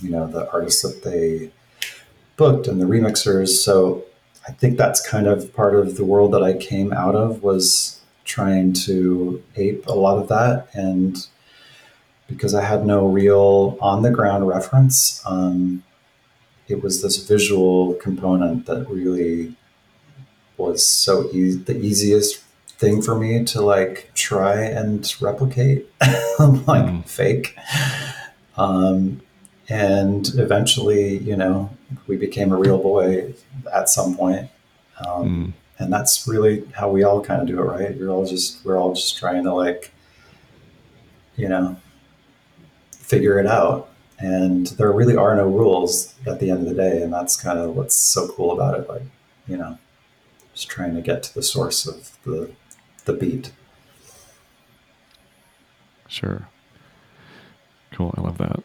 [0.00, 1.50] you know the artists that they
[2.36, 3.48] booked and the remixers.
[3.48, 4.04] So
[4.48, 8.00] i think that's kind of part of the world that i came out of was
[8.24, 10.68] trying to ape a lot of that.
[10.74, 11.26] And
[12.28, 15.82] because i had no real on the ground reference um,
[16.68, 19.54] it was this visual component that really
[20.56, 22.42] was so e- the easiest
[22.82, 25.86] thing for me to like try and replicate.
[26.40, 27.04] Like Mm.
[27.08, 27.56] fake.
[28.56, 29.20] Um,
[29.68, 31.70] and eventually you know
[32.08, 33.34] we became a real boy
[33.72, 34.48] at some point.
[35.06, 35.52] Um, Mm.
[35.78, 37.94] and that's really how we all kind of do it right?
[37.96, 39.92] You're all just we're all just trying to like
[41.36, 41.76] you know
[43.12, 43.88] figure it out.
[44.18, 47.58] And there really are no rules at the end of the day and that's kind
[47.58, 49.02] of what's so cool about it like
[49.48, 49.78] you know
[50.54, 52.50] just trying to get to the source of the
[53.04, 53.52] the beat
[56.12, 56.46] Sure.
[57.92, 58.14] Cool.
[58.18, 58.56] I love that.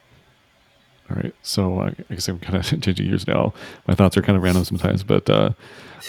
[1.10, 1.34] All right.
[1.43, 3.54] So I I guess I'm kind of changing gears now.
[3.88, 5.52] My thoughts are kind of random sometimes, but uh,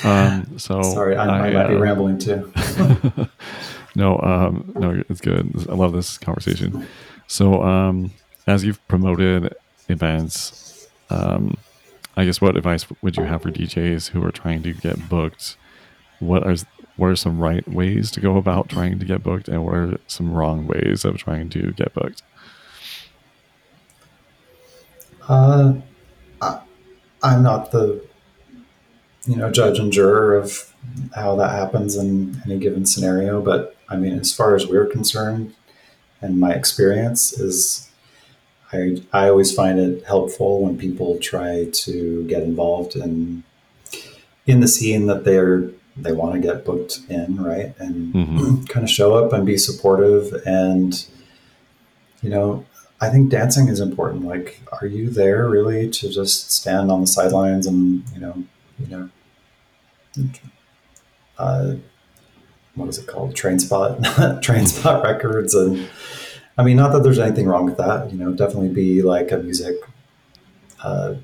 [0.03, 2.53] um, so sorry i, I, I, might be uh, rambling too
[3.97, 5.53] no, um, no, it's good.
[5.69, 6.87] I love this conversation.
[7.29, 8.13] So, um,
[8.47, 9.55] as you've promoted
[9.89, 11.57] events, um,
[12.17, 15.57] I guess what advice would you have for DJs who are trying to get booked?
[16.19, 16.57] What are
[16.99, 19.99] what are some right ways to go about trying to get booked, and what are
[20.09, 22.23] some wrong ways of trying to get booked?
[25.29, 25.75] Uh,
[26.43, 26.61] I,
[27.23, 28.05] I'm not the
[29.27, 30.75] you know judge and juror of
[31.15, 35.55] how that happens in any given scenario, but I mean, as far as we're concerned,
[36.21, 37.89] and my experience is,
[38.73, 43.45] I I always find it helpful when people try to get involved in
[44.47, 45.71] in the scene that they're
[46.03, 47.75] they want to get booked in, right?
[47.79, 48.69] And Mhm.
[48.73, 51.05] kind of show up and be supportive and
[52.23, 52.65] you know
[53.01, 54.25] I think dancing is important.
[54.25, 58.43] Like, are you there really to just stand on the sidelines and you know,
[58.81, 59.09] you know,
[61.39, 61.75] uh,
[62.75, 63.35] what is it called?
[63.35, 64.03] Train spot,
[64.43, 65.89] train spot records, and
[66.57, 68.11] I mean, not that there's anything wrong with that.
[68.11, 69.77] You know, definitely be like a music
[70.83, 71.15] uh,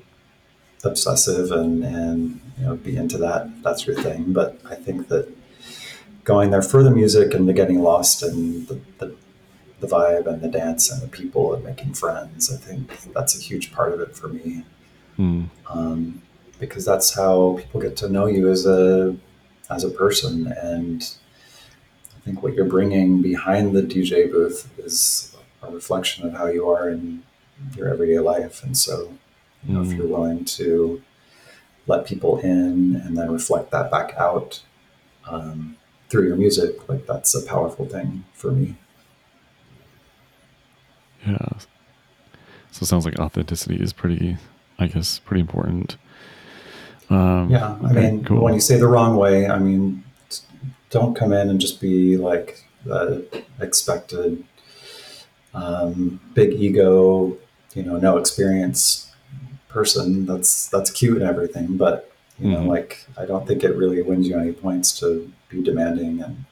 [0.83, 3.63] obsessive and and you know be into that.
[3.63, 4.33] That's your thing.
[4.33, 5.31] But I think that
[6.23, 9.15] going there for the music and the getting lost in the, the
[9.79, 12.53] the vibe and the dance and the people and making friends.
[12.53, 14.63] I think that's a huge part of it for me.
[15.17, 15.49] Mm.
[15.69, 16.21] Um,
[16.59, 19.15] because that's how people get to know you as a
[19.69, 21.15] as a person and
[22.15, 26.69] I think what you're bringing behind the DJ booth is a reflection of how you
[26.69, 27.23] are in
[27.75, 29.13] your everyday life and so
[29.67, 29.91] you know, mm.
[29.91, 31.01] if you're willing to
[31.87, 34.61] let people in and then reflect that back out
[35.27, 35.77] um,
[36.09, 38.75] through your music like that's a powerful thing for me
[41.25, 41.49] yeah.
[42.71, 44.37] So it sounds like authenticity is pretty,
[44.79, 45.97] I guess, pretty important.
[47.09, 47.77] Um, yeah.
[47.83, 48.41] I mean, cool.
[48.41, 50.03] when you say the wrong way, I mean,
[50.89, 54.43] don't come in and just be like the expected
[55.53, 57.37] um, big ego,
[57.73, 59.11] you know, no experience
[59.75, 60.25] person.
[60.25, 62.09] That's that's cute and everything, but
[62.39, 62.63] you mm-hmm.
[62.63, 66.45] know, like I don't think it really wins you any points to be demanding and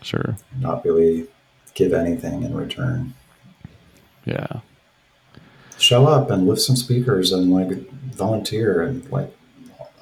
[0.00, 1.26] sure not really
[1.74, 3.14] give anything in return.
[4.24, 4.60] Yeah.
[5.78, 9.32] Show up and lift some speakers and like volunteer and like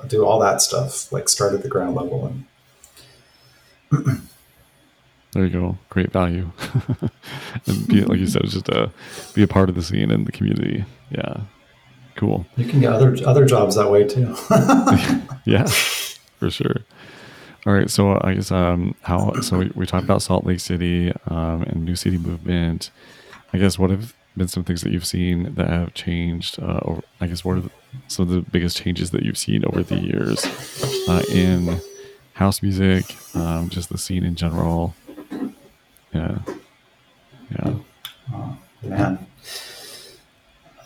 [0.08, 1.10] do all that stuff.
[1.12, 2.44] Like start at the ground level and.
[5.32, 5.78] there you go.
[5.90, 6.50] Great value.
[7.66, 8.90] and be like you said, just a
[9.34, 10.84] be a part of the scene and the community.
[11.10, 11.40] Yeah.
[12.16, 12.46] Cool.
[12.56, 14.34] You can get other other jobs that way too.
[15.44, 15.66] yeah,
[16.38, 16.76] for sure.
[17.66, 21.12] All right, so I guess um, how so we, we talked about Salt Lake City
[21.26, 22.90] um, and New City Movement.
[23.52, 26.60] I guess what have been some things that you've seen that have changed?
[26.60, 27.70] Uh, over, I guess what are the,
[28.08, 30.44] some of the biggest changes that you've seen over the years
[31.08, 31.80] uh, in
[32.34, 34.94] house music, um, just the scene in general?
[36.12, 36.38] Yeah,
[37.50, 37.74] yeah.
[38.32, 39.26] Oh, man,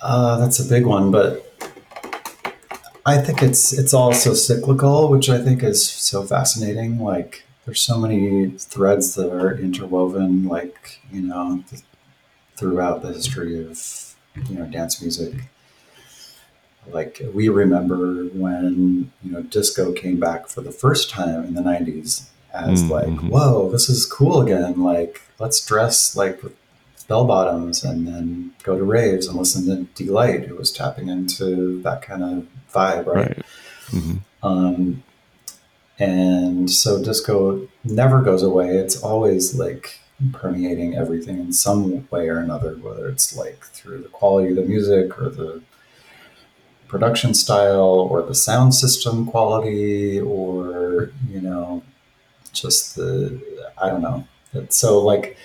[0.03, 1.47] uh, that's a big one, but
[3.07, 7.01] I think it's it's also cyclical, which I think is so fascinating.
[7.01, 10.45] Like there's so many threads that are interwoven.
[10.49, 11.83] Like you know, the,
[12.57, 14.15] throughout the history of
[14.49, 15.35] you know dance music.
[16.89, 21.63] Like we remember when you know disco came back for the first time in the
[21.63, 22.93] '90s as mm-hmm.
[22.93, 24.83] like, whoa, this is cool again.
[24.83, 26.43] Like let's dress like
[27.11, 31.83] bell bottoms and then go to raves and listen to Deee-Lite, who was tapping into
[31.83, 33.17] that kind of vibe, right?
[33.17, 33.43] right.
[33.89, 34.47] Mm-hmm.
[34.47, 35.03] Um,
[35.99, 38.77] and so disco never goes away.
[38.77, 39.99] It's always like
[40.33, 44.63] permeating everything in some way or another, whether it's like through the quality of the
[44.63, 45.63] music or the
[46.87, 51.83] production style or the sound system quality or, you know,
[52.53, 53.41] just the,
[53.83, 54.27] I don't know.
[54.69, 55.37] So, like,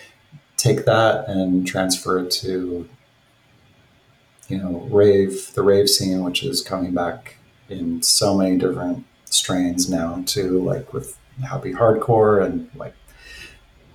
[0.65, 2.87] take that and transfer it to,
[4.47, 7.37] you know, rave, the rave scene, which is coming back
[7.69, 12.95] in so many different strains now, too, like with happy hardcore and like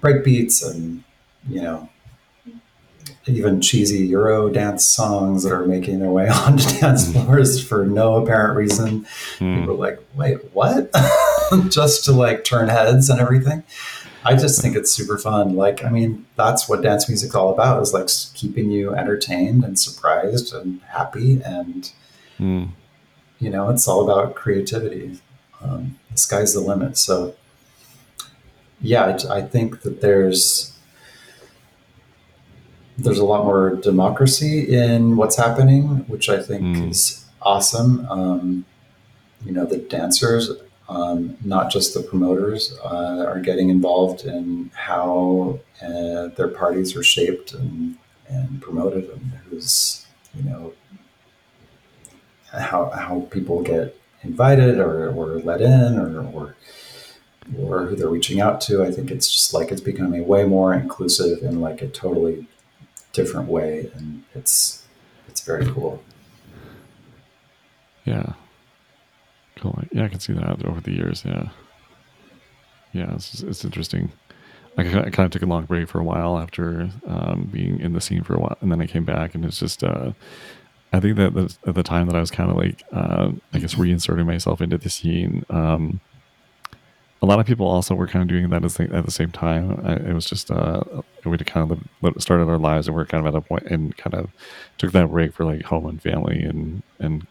[0.00, 1.02] break beats and
[1.48, 1.88] you know
[3.26, 7.12] even cheesy Euro dance songs that are making their way onto dance hmm.
[7.12, 9.06] floors for no apparent reason.
[9.38, 9.60] Mm.
[9.60, 10.90] People are like, wait, what?
[11.68, 13.62] just to like turn heads and everything.
[14.24, 15.56] I just think it's super fun.
[15.56, 19.78] Like, I mean, that's what dance music's all about is like keeping you entertained and
[19.78, 21.40] surprised and happy.
[21.42, 21.90] And,
[22.38, 22.68] mm.
[23.38, 25.18] you know, it's all about creativity.
[25.62, 26.98] Um, the sky's the limit.
[26.98, 27.34] So
[28.80, 30.76] yeah, I, I think that there's
[32.98, 36.90] there's a lot more democracy in what's happening, which I think mm.
[36.90, 38.06] is awesome.
[38.10, 38.66] Um,
[39.44, 40.50] you know, the dancers,
[40.90, 47.02] um, not just the promoters, uh, are getting involved in how uh, their parties are
[47.02, 47.96] shaped and,
[48.28, 50.04] and promoted, and who's,
[50.34, 50.72] you know,
[52.52, 56.56] how, how people get invited or, or let in or, or
[57.58, 58.84] or who they're reaching out to.
[58.84, 62.46] I think it's just like it's becoming way more inclusive in like a totally
[63.12, 64.86] different way, and it's
[65.28, 66.02] it's very cool.
[68.04, 68.34] Yeah,
[69.60, 69.82] cool.
[69.92, 71.24] Yeah, I can see that over the years.
[71.24, 71.48] Yeah,
[72.92, 74.12] yeah, it's it's interesting.
[74.76, 78.00] I kind of took a long break for a while after um, being in the
[78.00, 79.84] scene for a while, and then I came back, and it's just.
[79.84, 80.12] Uh,
[80.92, 83.76] I think that at the time that I was kind of like, uh, I guess,
[83.76, 85.44] reinserting myself into the scene.
[85.48, 86.00] Um,
[87.22, 89.72] a lot of people also were kind of doing that at the same time.
[89.86, 90.82] It was just uh,
[91.24, 93.96] we kind of started our lives and we are kind of at a point and
[93.96, 94.30] kind of
[94.78, 97.26] took that break for like home and family and and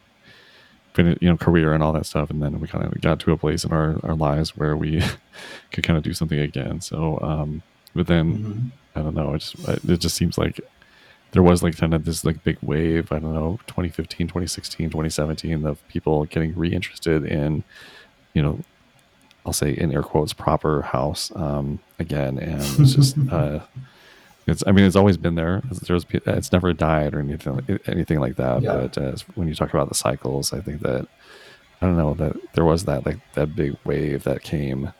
[1.07, 2.29] you know career and all that stuff.
[2.29, 5.01] And then we kind of got to a place in our, our lives where we
[5.71, 6.81] could kind of do something again.
[6.81, 7.61] So um
[7.95, 8.67] but then mm-hmm.
[8.99, 9.33] i don't know.
[9.33, 10.59] It just it just seems like
[11.31, 15.63] there was like kind of this like big wave i don't know 2015 2016 2017
[15.63, 17.63] of people getting reinterested in
[18.33, 18.59] you know
[19.45, 22.39] i'll say in air quotes proper house um again.
[22.39, 23.59] And it's just uh
[24.51, 25.61] it's, I mean, it's always been there.
[25.87, 28.61] There's, it's never died or anything, anything like that.
[28.61, 28.75] Yeah.
[28.75, 31.07] But uh, when you talk about the cycles, I think that
[31.81, 34.91] I don't know that there was that like that big wave that came,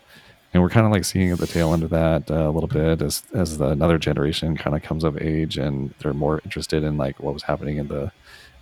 [0.53, 2.69] and we're kind of like seeing at the tail end of that uh, a little
[2.69, 6.83] bit as as the another generation kind of comes of age and they're more interested
[6.83, 8.11] in like what was happening in the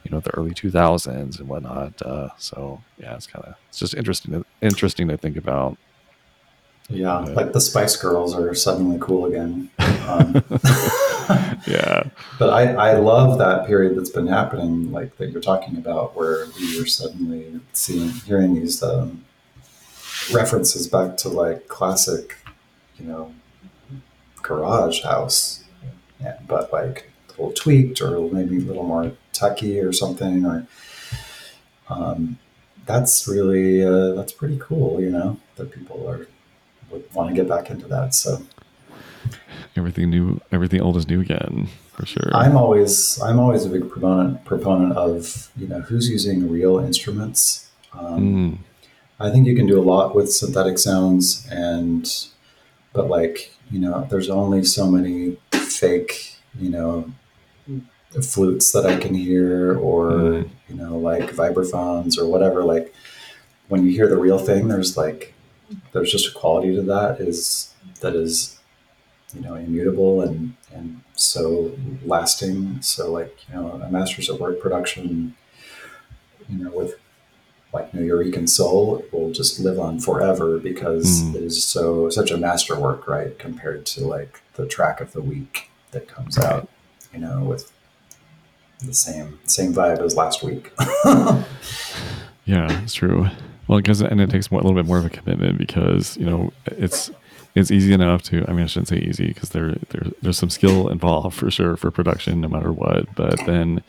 [0.03, 2.01] you know the early 2000s and whatnot.
[2.01, 5.77] Uh, so yeah, it's kind of it's just interesting to, interesting to think about
[6.89, 9.69] yeah, like the Spice Girls are suddenly cool again.
[10.07, 10.41] Um,
[11.67, 12.03] yeah.
[12.39, 16.45] But I, I love that period that's been happening, like that you're talking about, where
[16.57, 19.25] we are suddenly seeing, hearing these um,
[20.31, 22.37] references back to like classic,
[22.97, 23.33] you know,
[24.41, 25.65] garage house,
[26.21, 30.45] yeah, but like a little tweaked or maybe a little more techy or something.
[30.45, 30.65] Or
[31.89, 32.39] um,
[32.85, 36.27] that's really uh, that's pretty cool, you know, that people are
[36.89, 38.13] would want to get back into that.
[38.13, 38.41] So
[39.75, 42.29] everything new, everything old is new again for sure.
[42.33, 47.69] I'm always I'm always a big proponent proponent of you know who's using real instruments.
[47.93, 48.57] Um, mm.
[49.19, 52.07] I think you can do a lot with synthetic sounds, and
[52.93, 57.11] but like you know, there's only so many fake you know
[58.21, 60.49] flutes that I can hear, or mm.
[60.69, 62.63] you know, like vibraphones or whatever.
[62.63, 62.93] Like
[63.69, 65.33] when you hear the real thing, there's like
[65.91, 68.59] there's just a quality to that is that is
[69.33, 71.71] you know immutable and and so
[72.05, 75.35] lasting so like you know a masters at work production
[76.49, 76.95] you know with
[77.73, 81.35] like new Nuyorican Soul will just live on forever because mm.
[81.35, 83.37] it is so such a masterwork, right?
[83.37, 86.47] Compared to like the track of the week that comes right.
[86.47, 86.69] out,
[87.13, 87.71] you know, with
[88.79, 90.71] the same same vibe as last week.
[92.45, 93.27] yeah, it's true.
[93.67, 96.53] Well, because and it takes a little bit more of a commitment because you know
[96.65, 97.11] it's
[97.55, 98.45] it's easy enough to.
[98.47, 101.75] I mean, I shouldn't say easy because there, there there's some skill involved for sure
[101.75, 103.13] for production, no matter what.
[103.15, 103.83] But then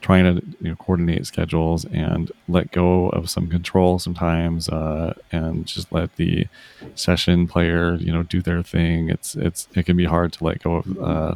[0.00, 5.66] trying to you know, coordinate schedules and let go of some control sometimes, uh, and
[5.66, 6.46] just let the
[6.94, 9.08] session player you know do their thing.
[9.08, 11.34] It's it's it can be hard to let go of uh,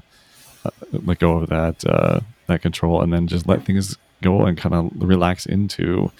[0.64, 4.59] uh let go of that uh, that control and then just let things go and
[4.59, 6.12] kind of relax into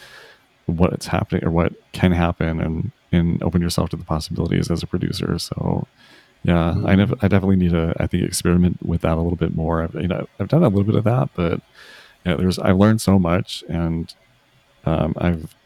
[0.69, 4.87] what's happening or what can happen and and open yourself to the possibilities as a
[4.87, 5.87] producer so
[6.43, 6.87] yeah mm-hmm.
[6.87, 9.83] i never i definitely need to i think experiment with that a little bit more
[9.83, 11.61] i've you know i've done a little bit of that but
[12.27, 14.15] yeah, there's i've learned so much and
[14.85, 15.57] um, i've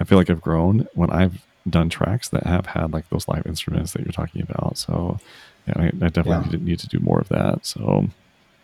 [0.00, 3.46] i feel like i've grown when i've done tracks that have had like those live
[3.46, 5.20] instruments that you're talking about so
[5.68, 6.40] yeah i, I definitely yeah.
[6.40, 8.08] need, to, need to do more of that so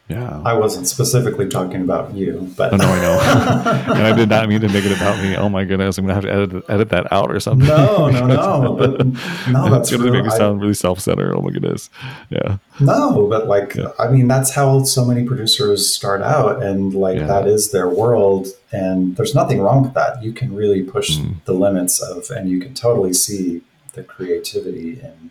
[0.09, 0.43] yeah.
[0.45, 4.49] I wasn't specifically talking about you, but oh, no, I know, and I did not
[4.51, 5.35] mean to make it about me.
[5.35, 7.67] Oh my goodness, I'm gonna have to edit edit that out or something.
[7.67, 9.07] No, no, no, but
[9.51, 11.35] no, that's gonna make me sound really self-centered.
[11.35, 11.89] Oh my goodness,
[12.29, 12.59] yeah.
[12.81, 13.93] No, but like, yeah.
[13.99, 17.27] I mean, that's how so many producers start out, and like yeah.
[17.27, 20.23] that is their world, and there's nothing wrong with that.
[20.23, 21.43] You can really push mm.
[21.47, 23.63] the limits of, and you can totally see
[23.95, 25.31] the creativity and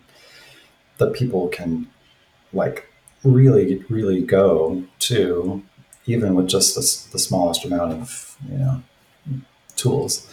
[0.98, 1.86] that people can
[2.52, 2.88] like
[3.24, 5.62] really, really go to,
[6.06, 8.82] even with just the, the smallest amount of you know
[9.76, 10.30] tools,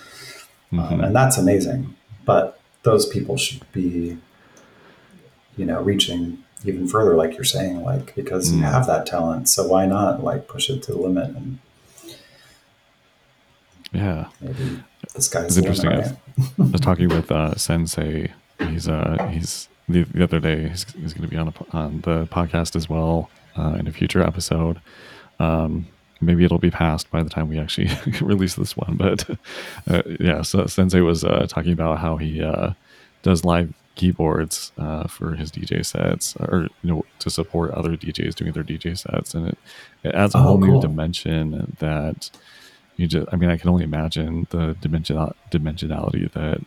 [0.71, 0.93] um, mm-hmm.
[0.93, 1.95] um, and that's amazing.
[2.25, 4.17] But those people should be,
[5.57, 8.57] you know, reaching even further, like you're saying, like because mm.
[8.57, 11.59] you have that talent, so why not like push it to the limit and
[13.93, 14.83] yeah, maybe
[15.17, 15.89] sky's it's interesting.
[15.89, 16.05] Limit,
[16.37, 16.49] right?
[16.59, 18.31] I was talking with uh, Sensei.
[18.59, 20.69] He's uh he's the, the other day.
[20.69, 23.91] He's, he's going to be on, a, on the podcast as well uh, in a
[23.91, 24.81] future episode.
[25.39, 25.87] Um,
[26.21, 27.89] maybe it'll be past by the time we actually
[28.21, 28.95] release this one.
[28.95, 29.29] But
[29.89, 32.71] uh, yeah, so Sensei was uh, talking about how he uh,
[33.23, 38.35] does live keyboards uh, for his DJ sets, or you know, to support other DJs
[38.35, 39.57] doing their DJ sets, and it,
[40.03, 40.67] it adds a oh, whole cool.
[40.67, 42.29] new dimension that
[42.95, 43.27] you just.
[43.31, 45.17] I mean, I can only imagine the dimension
[45.51, 46.61] dimensionality that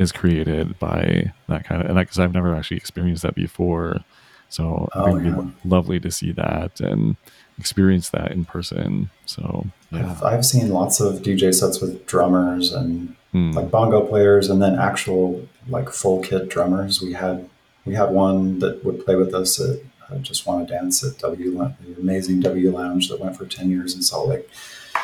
[0.00, 4.02] is created by that kind of and because I've never actually experienced that before.
[4.48, 5.40] So oh, it would yeah.
[5.42, 7.16] be lovely to see that and
[7.58, 9.10] experience that in person.
[9.26, 10.10] So yeah.
[10.10, 13.54] I've, I've seen lots of DJ sets with drummers and mm.
[13.54, 17.02] like bongo players, and then actual like full kit drummers.
[17.02, 17.48] We had
[17.84, 19.80] we had one that would play with us at
[20.10, 23.68] uh, Just Want to Dance at W the amazing W Lounge that went for ten
[23.70, 24.48] years in Salt Lake.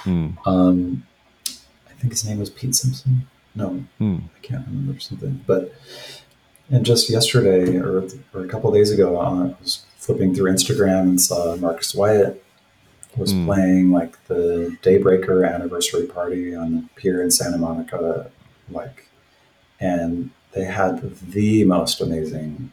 [0.05, 0.38] Mm.
[0.47, 1.07] Um,
[1.47, 3.28] I think his name was Pete Simpson.
[3.57, 4.22] No, Mm.
[4.36, 5.42] I can't remember something.
[5.46, 5.72] But
[6.70, 11.20] and just yesterday or, or a couple days ago, I was flipping through Instagram and
[11.20, 12.42] saw Marques Wyatt
[13.16, 13.46] was Mm.
[13.46, 18.30] playing like the Daybreaker anniversary party on the pier in Santa Monica,
[18.70, 19.09] like,
[19.80, 21.00] and they had
[21.32, 22.72] the most amazing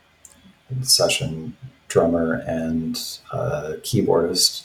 [0.81, 1.55] session
[1.87, 2.99] drummer and
[3.31, 4.63] uh, keyboardist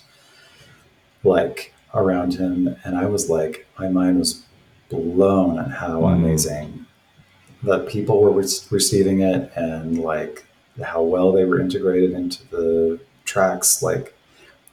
[1.23, 4.43] like around him, and I was like, my mind was
[4.89, 6.15] blown at how Mm.
[6.15, 6.87] amazing
[7.63, 10.45] that people were re- receiving it and like
[10.83, 13.83] how well they were integrated into the tracks.
[13.83, 14.15] Like,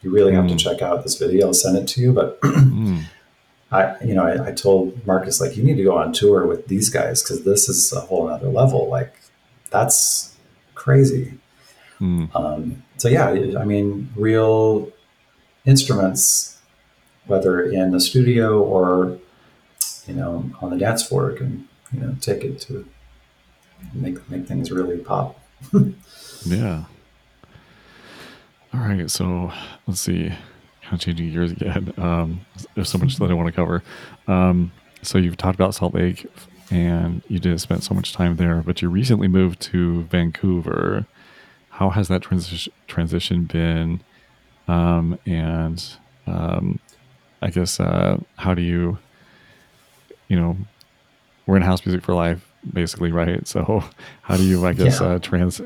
[0.02, 0.60] you really have to Mm.
[0.60, 1.48] check out this video.
[1.48, 3.04] I'll send it to you, but Mm.
[3.72, 6.68] I, you know, I, I told Marques like, you need to go on tour with
[6.68, 8.88] these guys because this is a whole other level.
[8.88, 9.14] Like,
[9.72, 10.36] that's
[10.76, 11.34] crazy.
[12.00, 12.30] Mm.
[12.36, 14.92] Um, so yeah, I mean, real
[15.66, 16.58] instruments,
[17.26, 19.18] whether in the studio or
[20.08, 22.86] you know on the dance floor, can you know take it to
[23.94, 25.40] make make things really pop.
[26.48, 26.84] Yeah.
[28.72, 29.10] All right.
[29.10, 29.52] So
[29.88, 30.28] let's see.
[30.84, 31.92] Kind of changing gears again.
[31.98, 32.46] Um,
[32.76, 33.82] there's so much that I want to cover.
[34.28, 36.28] Um, so you've talked about Salt Lake,
[36.70, 41.08] and you did spend so much time there, but you recently moved to Vancouver.
[41.70, 44.02] How has that transition transition been?
[44.68, 45.84] Um, and
[46.28, 46.80] um,
[47.42, 48.98] I guess uh, how do you,
[50.28, 50.58] you know,
[51.46, 53.48] we're in house music for life, basically, right?
[53.48, 53.84] So
[54.24, 55.08] how do you, I guess, Yeah.
[55.08, 55.62] uh, trans,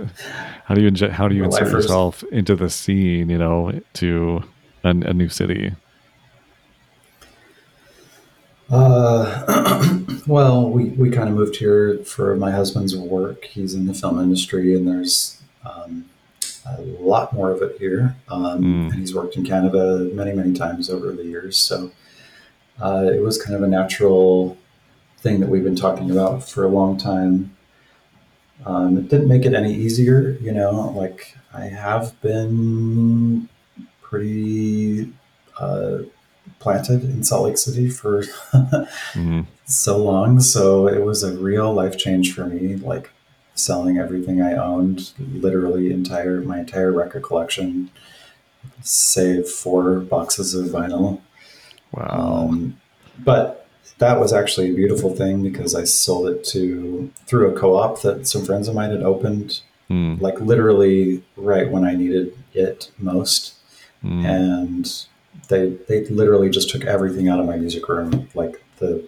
[0.66, 1.84] how do you, inje- how do you We're insert lifers.
[1.86, 4.44] yourself into the scene, you know, to
[4.84, 5.74] a, a new city?
[8.70, 13.46] Uh, well, we, we kind of moved here for my husband's work.
[13.46, 16.06] He's in the film industry, and there's um,
[16.68, 18.16] a lot more of it here.
[18.30, 18.92] Um, Mm.
[18.92, 21.58] And he's worked in Canada many, many times over the years.
[21.58, 21.92] So
[22.82, 24.58] uh, it was kind of a natural
[25.18, 27.56] thing that we've been talking about for a long time.
[28.66, 33.50] Um, it didn't make it any easier, you know, like I have been
[34.02, 35.12] pretty
[35.60, 36.00] uh,
[36.60, 38.24] planted in Salt Lake City for
[39.14, 40.40] Mm, so long.
[40.40, 43.10] So it was a real life change for me, like
[43.56, 47.90] selling everything I owned, literally entire my entire record collection,
[48.82, 51.22] save four boxes of vinyl.
[51.92, 52.48] Wow.
[52.50, 52.80] Um,
[53.20, 53.68] but
[53.98, 58.28] that was actually a beautiful thing because I sold it to through a co-op that
[58.28, 63.56] some friends of mine had opened, Mm, like literally right when I needed it most
[64.04, 65.08] mm, and
[65.48, 69.08] they they literally just took everything out of my music room, like the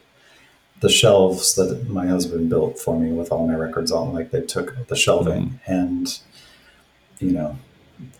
[0.79, 4.11] the shelves that my husband built for me with all my records on.
[4.11, 6.19] Like they took the shelving and
[7.19, 7.57] you know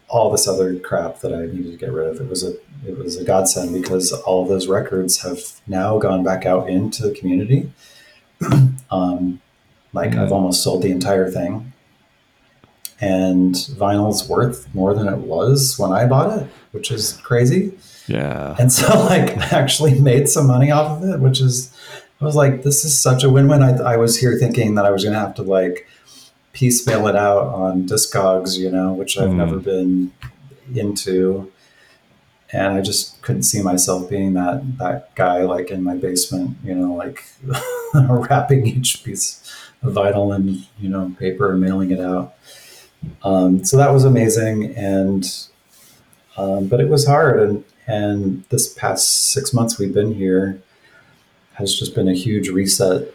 [0.10, 2.20] all this other crap that I needed to get rid of.
[2.22, 2.54] It was a
[2.88, 7.04] it was a godsend because all of those records have now gone back out into
[7.04, 7.72] the community.
[8.92, 9.40] um,
[9.94, 10.32] like I've Mhm.
[10.32, 11.74] almost sold the entire thing.
[13.00, 17.74] And vinyl's worth more than it was when I bought it, which is crazy.
[18.08, 18.56] yeah.
[18.60, 21.74] And so, like, I actually made some money off of it, which is,
[22.20, 23.64] I was like, this is such a win win.
[23.64, 25.88] I, I was here thinking that I was going to have to, like,
[26.54, 29.36] piecemeal it out on Discogs, you know, which I've Mm.
[29.38, 30.12] never been
[30.74, 31.52] into.
[32.54, 36.76] And I just couldn't see myself being that, that guy, like, in my basement, you
[36.76, 37.24] know, like,
[37.94, 39.42] wrapping each piece
[39.82, 42.34] of vinyl in, you know, paper and mailing it out.
[43.24, 44.76] Um, so that was amazing.
[44.76, 45.24] And,
[46.36, 47.40] um, but it was hard.
[47.40, 50.62] And, and this past six months we've been here
[51.54, 53.14] has just been a huge reset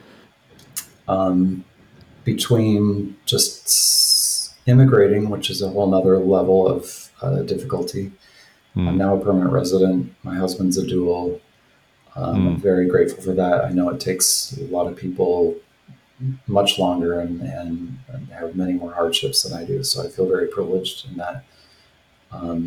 [1.09, 1.65] um,
[2.27, 8.11] between just immigrating, which is a whole nother level of uh, difficulty.
[8.77, 10.13] I'm Mm, now a permanent resident.
[10.23, 11.41] My husband's a dual.
[12.17, 12.61] Um, I'm Mm.
[12.71, 13.65] very grateful for that.
[13.65, 14.27] I know it takes
[14.59, 15.55] a lot of people
[16.47, 19.83] much longer and, and, and have many more hardships than I do.
[19.85, 21.45] So I feel very privileged in that
[22.33, 22.59] um,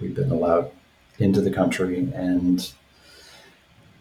[0.00, 0.70] we've been allowed
[1.18, 2.08] into the country.
[2.14, 2.58] And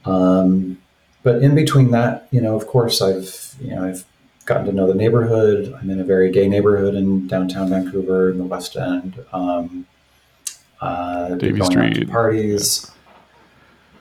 [0.05, 0.77] um,
[1.23, 4.03] but in between that, you know, of course, I've you know I've
[4.45, 5.73] gotten to know the neighborhood.
[5.79, 9.23] I'm in a very gay neighborhood in downtown Vancouver in the West End.
[9.33, 9.85] Um,
[10.81, 12.09] uh, been Davie going to Street.
[12.09, 12.91] parties.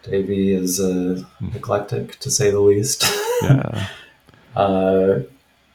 [0.03, 1.22] Davie is uh,
[1.55, 3.05] eclectic to say the least.
[3.42, 3.88] yeah.
[4.57, 5.18] Uh,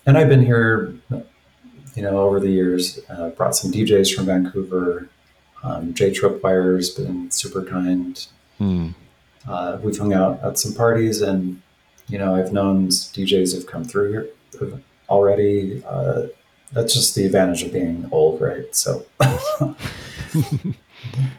[0.06, 2.98] and I've been here, you know, over the years.
[3.10, 5.10] Uh, brought some DJs from Vancouver.
[5.64, 8.26] Um, Jay Tripwire's been super kind.
[8.58, 8.96] Mm,
[9.46, 11.62] Uh, we've hung out at some parties, and
[12.08, 14.30] you know, I've known DJs have come through here,
[15.10, 15.84] already.
[15.86, 16.28] Uh,
[16.72, 18.76] that's just the advantage of being old, right?
[18.76, 19.76] So, and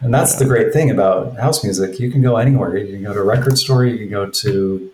[0.02, 0.38] that's yeah.
[0.40, 2.00] the great thing about house music.
[2.00, 2.76] You can go anywhere.
[2.76, 3.84] You can go to a record store.
[3.84, 4.90] You can go to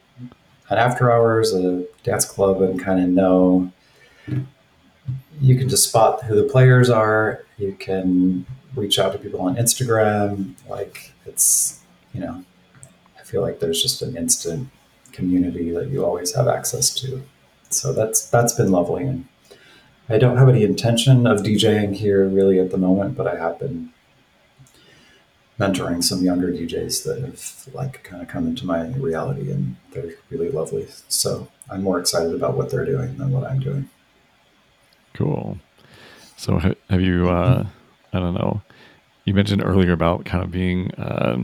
[0.69, 3.73] an after hours, a dance club, and kind of know.
[5.41, 7.45] You can just spot who the players are.
[7.59, 10.55] You can reach out to people on Instagram.
[10.69, 11.81] Like it's,
[12.13, 12.45] you know,
[13.19, 14.69] I feel like there's just an instant
[15.13, 17.23] community that you always have access to.
[17.71, 19.05] So that's that's been lovely.
[19.05, 19.27] And
[20.09, 23.59] I don't have any intention of DJing here really at the moment, but I have
[23.59, 23.93] been
[25.59, 30.15] mentoring some younger DJs that have like kind of come into my reality and they're
[30.31, 30.87] really lovely.
[31.09, 33.89] So I'm more excited about what they're doing than what I'm doing.
[35.15, 35.59] Cool.
[36.37, 37.67] So have you, uh,
[38.13, 38.61] I don't know,
[39.25, 41.43] you mentioned earlier about kind of being uh,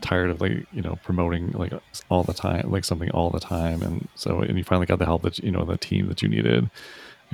[0.00, 1.72] tired of like you know promoting like
[2.08, 5.04] all the time like something all the time and so and you finally got the
[5.04, 6.70] help that you know the team that you needed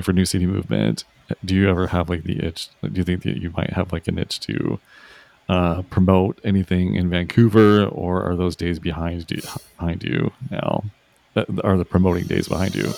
[0.02, 1.04] for new city movement.
[1.44, 4.08] Do you ever have like the itch do you think that you might have like
[4.08, 4.78] an itch to
[5.48, 9.42] uh, promote anything in vancouver or are those days behind you
[9.78, 10.84] behind you now?
[11.62, 12.92] Are the promoting days behind you?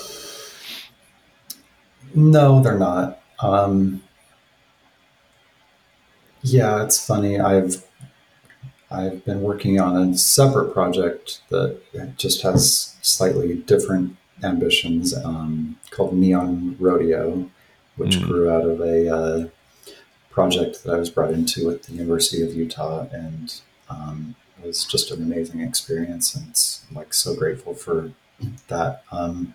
[2.14, 3.20] No they're not.
[3.40, 4.02] Um,
[6.42, 7.40] yeah, it's funny.
[7.40, 7.84] I've
[8.90, 11.80] I've been working on a separate project that
[12.16, 17.50] just has slightly different ambitions um, called Neon Rodeo,
[17.96, 18.26] which mm.
[18.26, 19.48] grew out of a uh,
[20.30, 24.84] project that I was brought into at the University of Utah, and um, it was
[24.84, 26.34] just an amazing experience.
[26.34, 28.12] And it's like so grateful for
[28.68, 29.54] that um,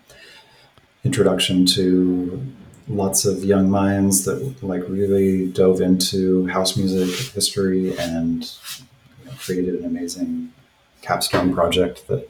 [1.04, 2.44] introduction to
[2.88, 8.50] lots of young minds that like really dove into house music history and
[9.44, 10.52] created an amazing
[11.02, 12.28] capstone project that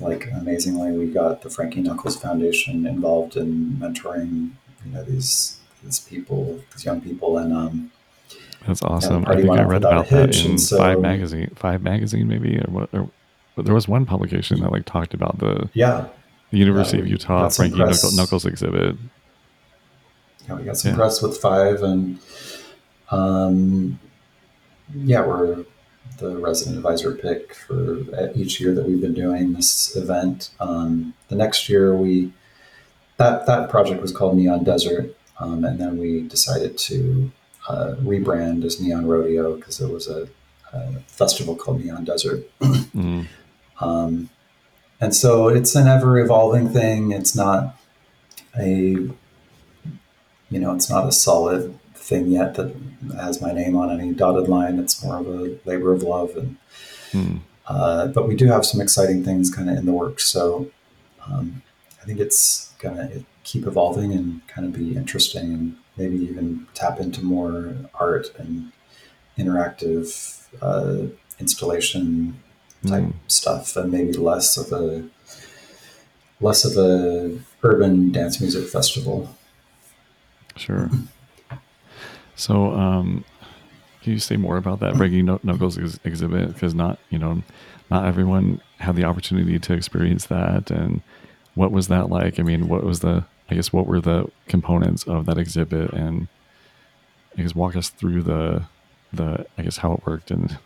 [0.00, 4.50] like amazingly we got the frankie knuckles foundation involved in mentoring
[4.84, 7.90] you know these these people these young people and um
[8.66, 9.24] that's awesome.
[9.26, 12.88] I think i read about that in so, five magazine five magazine maybe or what
[12.92, 13.10] or,
[13.54, 16.06] but there was one publication that like talked about the yeah.
[16.50, 18.96] the university yeah, of utah frankie knuckles exhibit.
[20.48, 20.96] Yeah, we got some yeah.
[20.96, 22.18] press with five, and
[23.10, 24.00] um,
[24.94, 25.64] yeah, we're
[26.22, 27.98] the resident advisor pick for
[28.34, 30.50] each year that we've been doing this event.
[30.60, 32.32] Um, the next year, we
[33.18, 37.30] that that project was called Neon Desert, um, and then we decided to
[37.68, 40.28] uh, rebrand as Neon Rodeo because there was a,
[40.72, 42.48] a, festival called Neon Desert.
[42.60, 43.26] mm.
[43.80, 44.30] um,
[45.00, 47.12] and so it's an ever evolving thing.
[47.12, 47.76] It's not
[48.58, 49.10] a
[50.52, 51.78] you know, it's not a solid
[52.12, 52.74] thing yet that
[53.16, 54.78] has my name on any dotted line.
[54.78, 56.56] It's more of a labor of love, and
[57.10, 57.36] hmm.
[57.66, 60.24] uh, but we do have some exciting things kind of in the works.
[60.24, 60.70] So
[61.26, 61.62] um,
[62.00, 67.00] I think it's gonna keep evolving and kind of be interesting, and maybe even tap
[67.00, 68.72] into more art and
[69.38, 71.06] interactive uh,
[71.40, 72.40] installation
[72.86, 73.10] type hmm.
[73.26, 75.08] stuff, and maybe less of a
[76.40, 79.34] less of a urban dance music festival.
[80.56, 80.90] Sure.
[82.42, 83.24] So, um,
[84.02, 86.52] can you say more about that Frankie Knuckles ex- exhibit?
[86.52, 87.40] Because not, you know,
[87.88, 90.68] not everyone had the opportunity to experience that.
[90.68, 91.02] And
[91.54, 92.40] what was that like?
[92.40, 95.92] I mean, what was the, I guess, what were the components of that exhibit?
[95.92, 96.26] And
[97.38, 98.64] I guess walk us through the,
[99.12, 100.58] the, I guess, how it worked and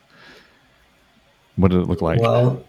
[1.56, 2.20] what did it look like?
[2.20, 2.64] Well,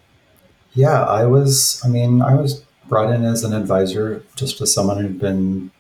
[0.74, 4.98] yeah, I was, I mean, I was brought in as an advisor just as someone
[4.98, 5.72] who'd been,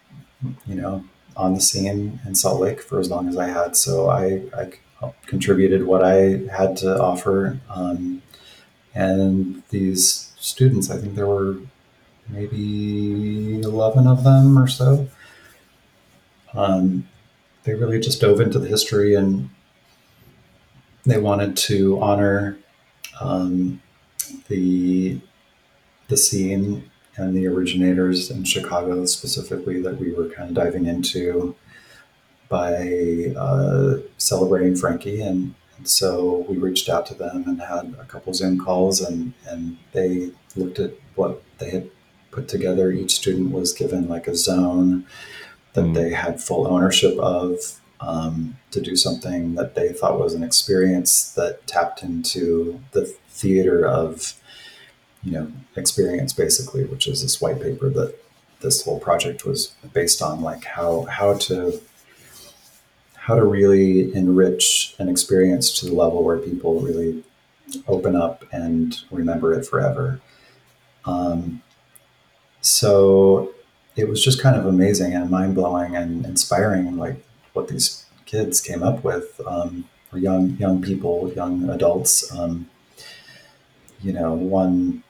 [0.65, 1.03] you know,
[1.38, 3.77] on the scene in Salt Lake for as long as I had.
[3.77, 7.59] So I, I contributed what I had to offer.
[7.69, 8.21] Um,
[8.93, 11.57] and these students, I think there were
[12.27, 15.07] maybe 11 of them or so.
[16.53, 17.07] Um,
[17.63, 19.49] they really just dove into the history and
[21.05, 22.57] they wanted to honor
[23.21, 23.81] um,
[24.47, 25.19] the
[26.07, 31.55] the scene and the originators in Chicago specifically that we were kind of diving into
[32.47, 35.22] by uh, celebrating Frankie.
[35.22, 39.34] And, and, so we reached out to them and had a couple Zoom calls, and,
[39.47, 41.89] and they looked at what they had
[42.32, 42.91] put together.
[42.91, 45.05] Each student was given like a zone
[45.74, 45.93] that mm.
[45.93, 47.80] they had full ownership of.
[47.99, 53.88] Um, to do something that they thought was an experience that tapped into the theater
[53.88, 54.39] of
[55.24, 58.15] you know experience basically, which is this white paper that
[58.61, 61.82] this whole project was based on, like how how to
[63.15, 67.24] how to really enrich an experience to the level where people really
[67.88, 70.22] open up and remember it forever.
[71.03, 71.61] Um,
[72.61, 73.53] so
[73.97, 77.22] it was just kind of amazing and mind blowing and inspiring, like
[77.53, 82.32] what these kids came up with, um, or young young people, young adults.
[82.34, 82.70] Um,
[84.01, 85.03] you know, one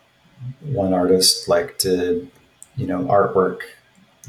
[0.61, 2.29] one artist like did
[2.75, 3.61] you know artwork,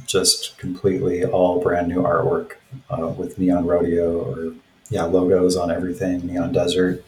[0.06, 2.52] just completely all brand new artwork
[2.90, 4.54] uh, with neon rodeo or
[4.90, 7.04] yeah logos on everything, neon desert.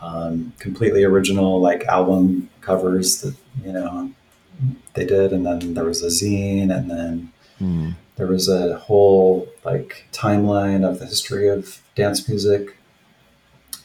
[0.00, 3.34] Um, completely original like album covers that
[3.64, 4.10] you know
[4.94, 7.30] they did, and then there was a zine, and then
[7.60, 7.94] Mm.
[8.16, 12.76] there was a whole like timeline of the history of dance music.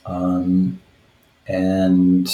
[0.08, 0.82] Um,
[1.48, 2.28] and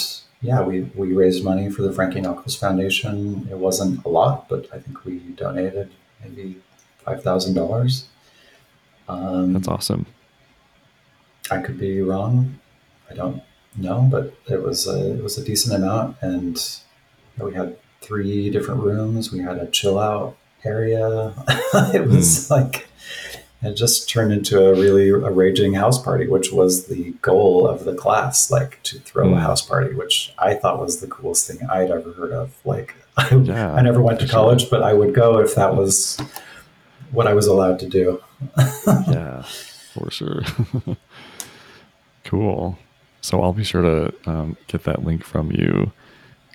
[0.46, 3.48] yeah, we, we raised money for the Frankie Knuckles Foundation.
[3.50, 5.90] It wasn't a lot, but I think we donated
[6.22, 6.62] maybe
[7.04, 8.06] five thousand dollars.
[9.08, 10.06] Um, That's awesome.
[11.50, 12.60] I could be wrong.
[13.10, 13.42] I don't
[13.76, 16.56] know, but it was a, it was a decent amount, and
[17.38, 19.32] we had three different rooms.
[19.32, 21.34] We had a chill out area.
[21.92, 22.88] it was like
[23.66, 27.84] it just turned into a really a raging house party, which was the goal of
[27.84, 29.40] the class, like to throw a Mm.
[29.40, 32.54] house party, which I thought was the coolest thing I'd ever heard of.
[32.64, 34.34] Like I, Yeah, I never went to sure.
[34.34, 36.18] college, but I would go if that was
[37.12, 38.20] what I was allowed to do.
[39.08, 39.42] yeah,
[39.94, 40.42] for sure.
[42.24, 42.78] cool.
[43.20, 45.92] So I'll be sure to um, get that link from you.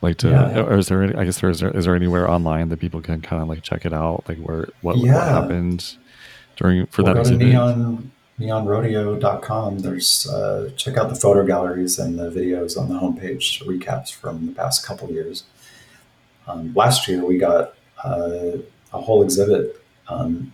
[0.02, 0.62] Like to, Yeah, yeah.
[0.64, 1.04] or is there?
[1.04, 1.60] Any, I guess there is.
[1.60, 4.24] There, is there anywhere online that people can kind of like check it out?
[4.28, 5.96] Like where what, what happened
[6.62, 7.48] during for We'll that go to exhibit?
[7.48, 9.80] neon neonrodeo.com.
[9.80, 14.48] There's uh, check out the photo galleries and the videos on the homepage recaps from
[14.48, 15.44] the past couple years.
[16.48, 18.58] Um, last year we got uh,
[18.94, 20.54] a whole exhibit um,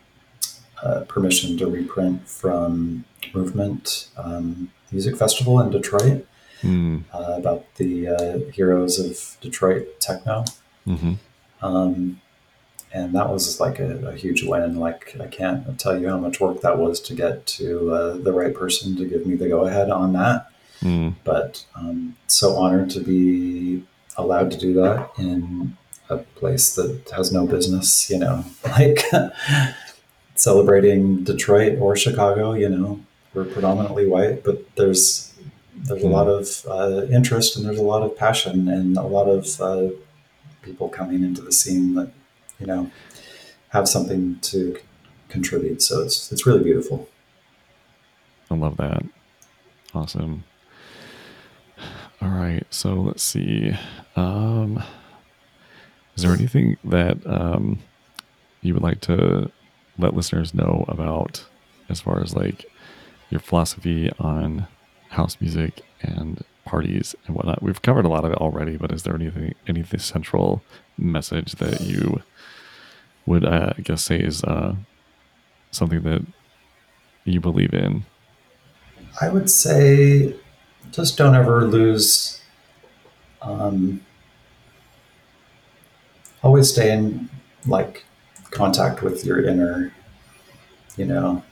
[0.83, 6.25] uh, permission to reprint from Movement um, Music Festival in Detroit
[6.63, 10.43] Mm, uh, about the uh, heroes of Detroit techno.
[10.85, 11.13] hmm
[11.61, 12.19] Um,
[12.93, 14.77] and that was like a, a huge win.
[14.79, 18.33] Like I can't tell you how much work that was to get to uh, the
[18.33, 20.47] right person to give me the go ahead on that.
[20.81, 23.83] mm, But um, so honored to be
[24.17, 25.77] allowed to do that in
[26.09, 28.99] a place that has no business, you know, like
[30.35, 32.53] celebrating Detroit or Chicago.
[32.53, 32.99] You know,
[33.33, 35.33] we're predominantly white, but there's
[35.75, 36.11] there's a Hmm.
[36.11, 39.89] lot of uh, interest and there's a lot of passion and a lot of uh,
[40.63, 42.11] people coming into the scene that
[42.59, 42.91] you know
[43.69, 44.77] have something to
[45.29, 45.81] contribute.
[45.81, 47.07] So it's it's really beautiful.
[48.49, 49.03] I love that.
[49.93, 50.43] Awesome.
[52.21, 52.65] All right.
[52.69, 53.73] So let's see.
[54.15, 54.81] Um,
[56.15, 57.79] is there anything that um,
[58.61, 59.51] you would like to
[59.99, 61.45] let listeners know about
[61.89, 62.65] as far as like
[63.29, 64.67] your philosophy on
[65.09, 67.61] house music and parties and whatnot?
[67.61, 70.63] We've covered a lot of it already, but is there anything, any central
[70.97, 72.21] message that you
[73.27, 74.75] would, uh, I guess, say is uh,
[75.69, 76.25] something that
[77.25, 78.05] you believe in?
[79.21, 80.33] I would say
[80.91, 82.41] just don't ever lose.
[83.41, 84.01] Um,
[86.41, 87.29] always stay in
[87.65, 88.05] like
[88.49, 89.93] contact with your inner,
[90.95, 91.43] you know,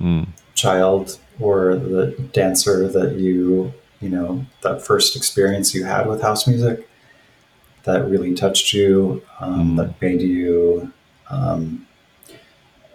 [0.00, 6.20] Mm, child or the dancer that you, you know, that first experience you had with
[6.20, 6.88] house music
[7.84, 9.76] that really touched you, um, Mm.
[9.76, 10.92] that made you
[11.30, 11.86] um,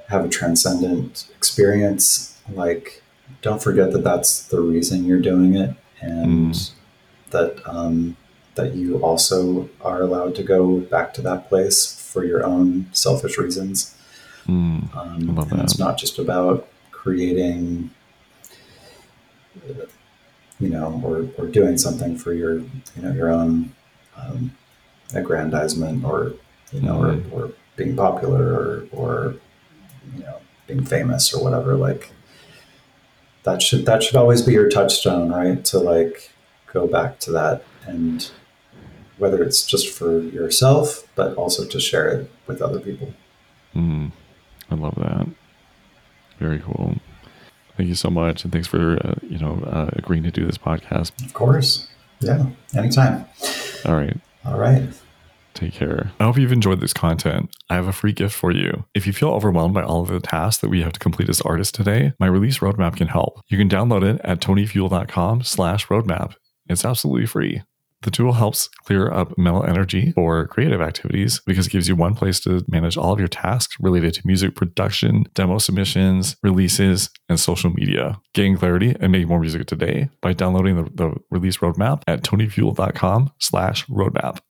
[0.07, 2.35] have a transcendent experience.
[2.53, 3.01] Like,
[3.41, 6.71] don't forget that that's the reason you're doing it, and Mm.
[7.31, 8.15] that um,
[8.55, 13.37] that you also are allowed to go back to that place for your own selfish
[13.37, 13.95] reasons.
[14.47, 17.91] mm, Um, and it's not just about creating,
[19.69, 19.85] uh,
[20.59, 23.71] you know, or, or doing something for your, you know, your own
[24.17, 24.51] um,
[25.13, 26.33] aggrandizement or,
[26.71, 27.31] you know, Mhm.
[27.33, 29.35] or, or being popular or, or,
[30.15, 30.37] you know,
[30.67, 31.75] being famous or whatever.
[31.75, 32.11] Like
[33.43, 35.63] that should, that should always be your touchstone, right?
[35.65, 36.31] To like
[36.71, 38.29] go back to that and
[39.17, 43.13] whether it's just for yourself, but also to share it with other people.
[43.75, 44.11] Mm,
[44.71, 45.27] I love that.
[46.39, 46.95] Very cool.
[47.75, 50.57] Thank you so much, and thanks for uh, you know uh, agreeing to do this
[50.57, 51.11] podcast.
[51.25, 51.87] Of course.
[52.19, 52.45] Yeah.
[52.75, 53.25] Anytime.
[53.85, 54.83] All right, All right.
[55.53, 56.11] take care.
[56.19, 57.49] I hope you've enjoyed this content.
[57.69, 58.85] I have a free gift for you.
[58.95, 61.41] If you feel overwhelmed by all of the tasks that we have to complete as
[61.41, 63.41] artists today, my release roadmap can help.
[63.47, 66.33] You can download it at tonyfuel.com/roadmap.
[66.67, 67.63] It's absolutely free.
[68.01, 72.15] The tool helps clear up mental energy for creative activities because it gives you one
[72.15, 77.39] place to manage all of your tasks related to music production, demo submissions, releases, and
[77.39, 78.19] social media.
[78.33, 83.31] Gain clarity and make more music today by downloading the, the release roadmap at tonyfuel.com
[83.39, 84.39] slash roadmap.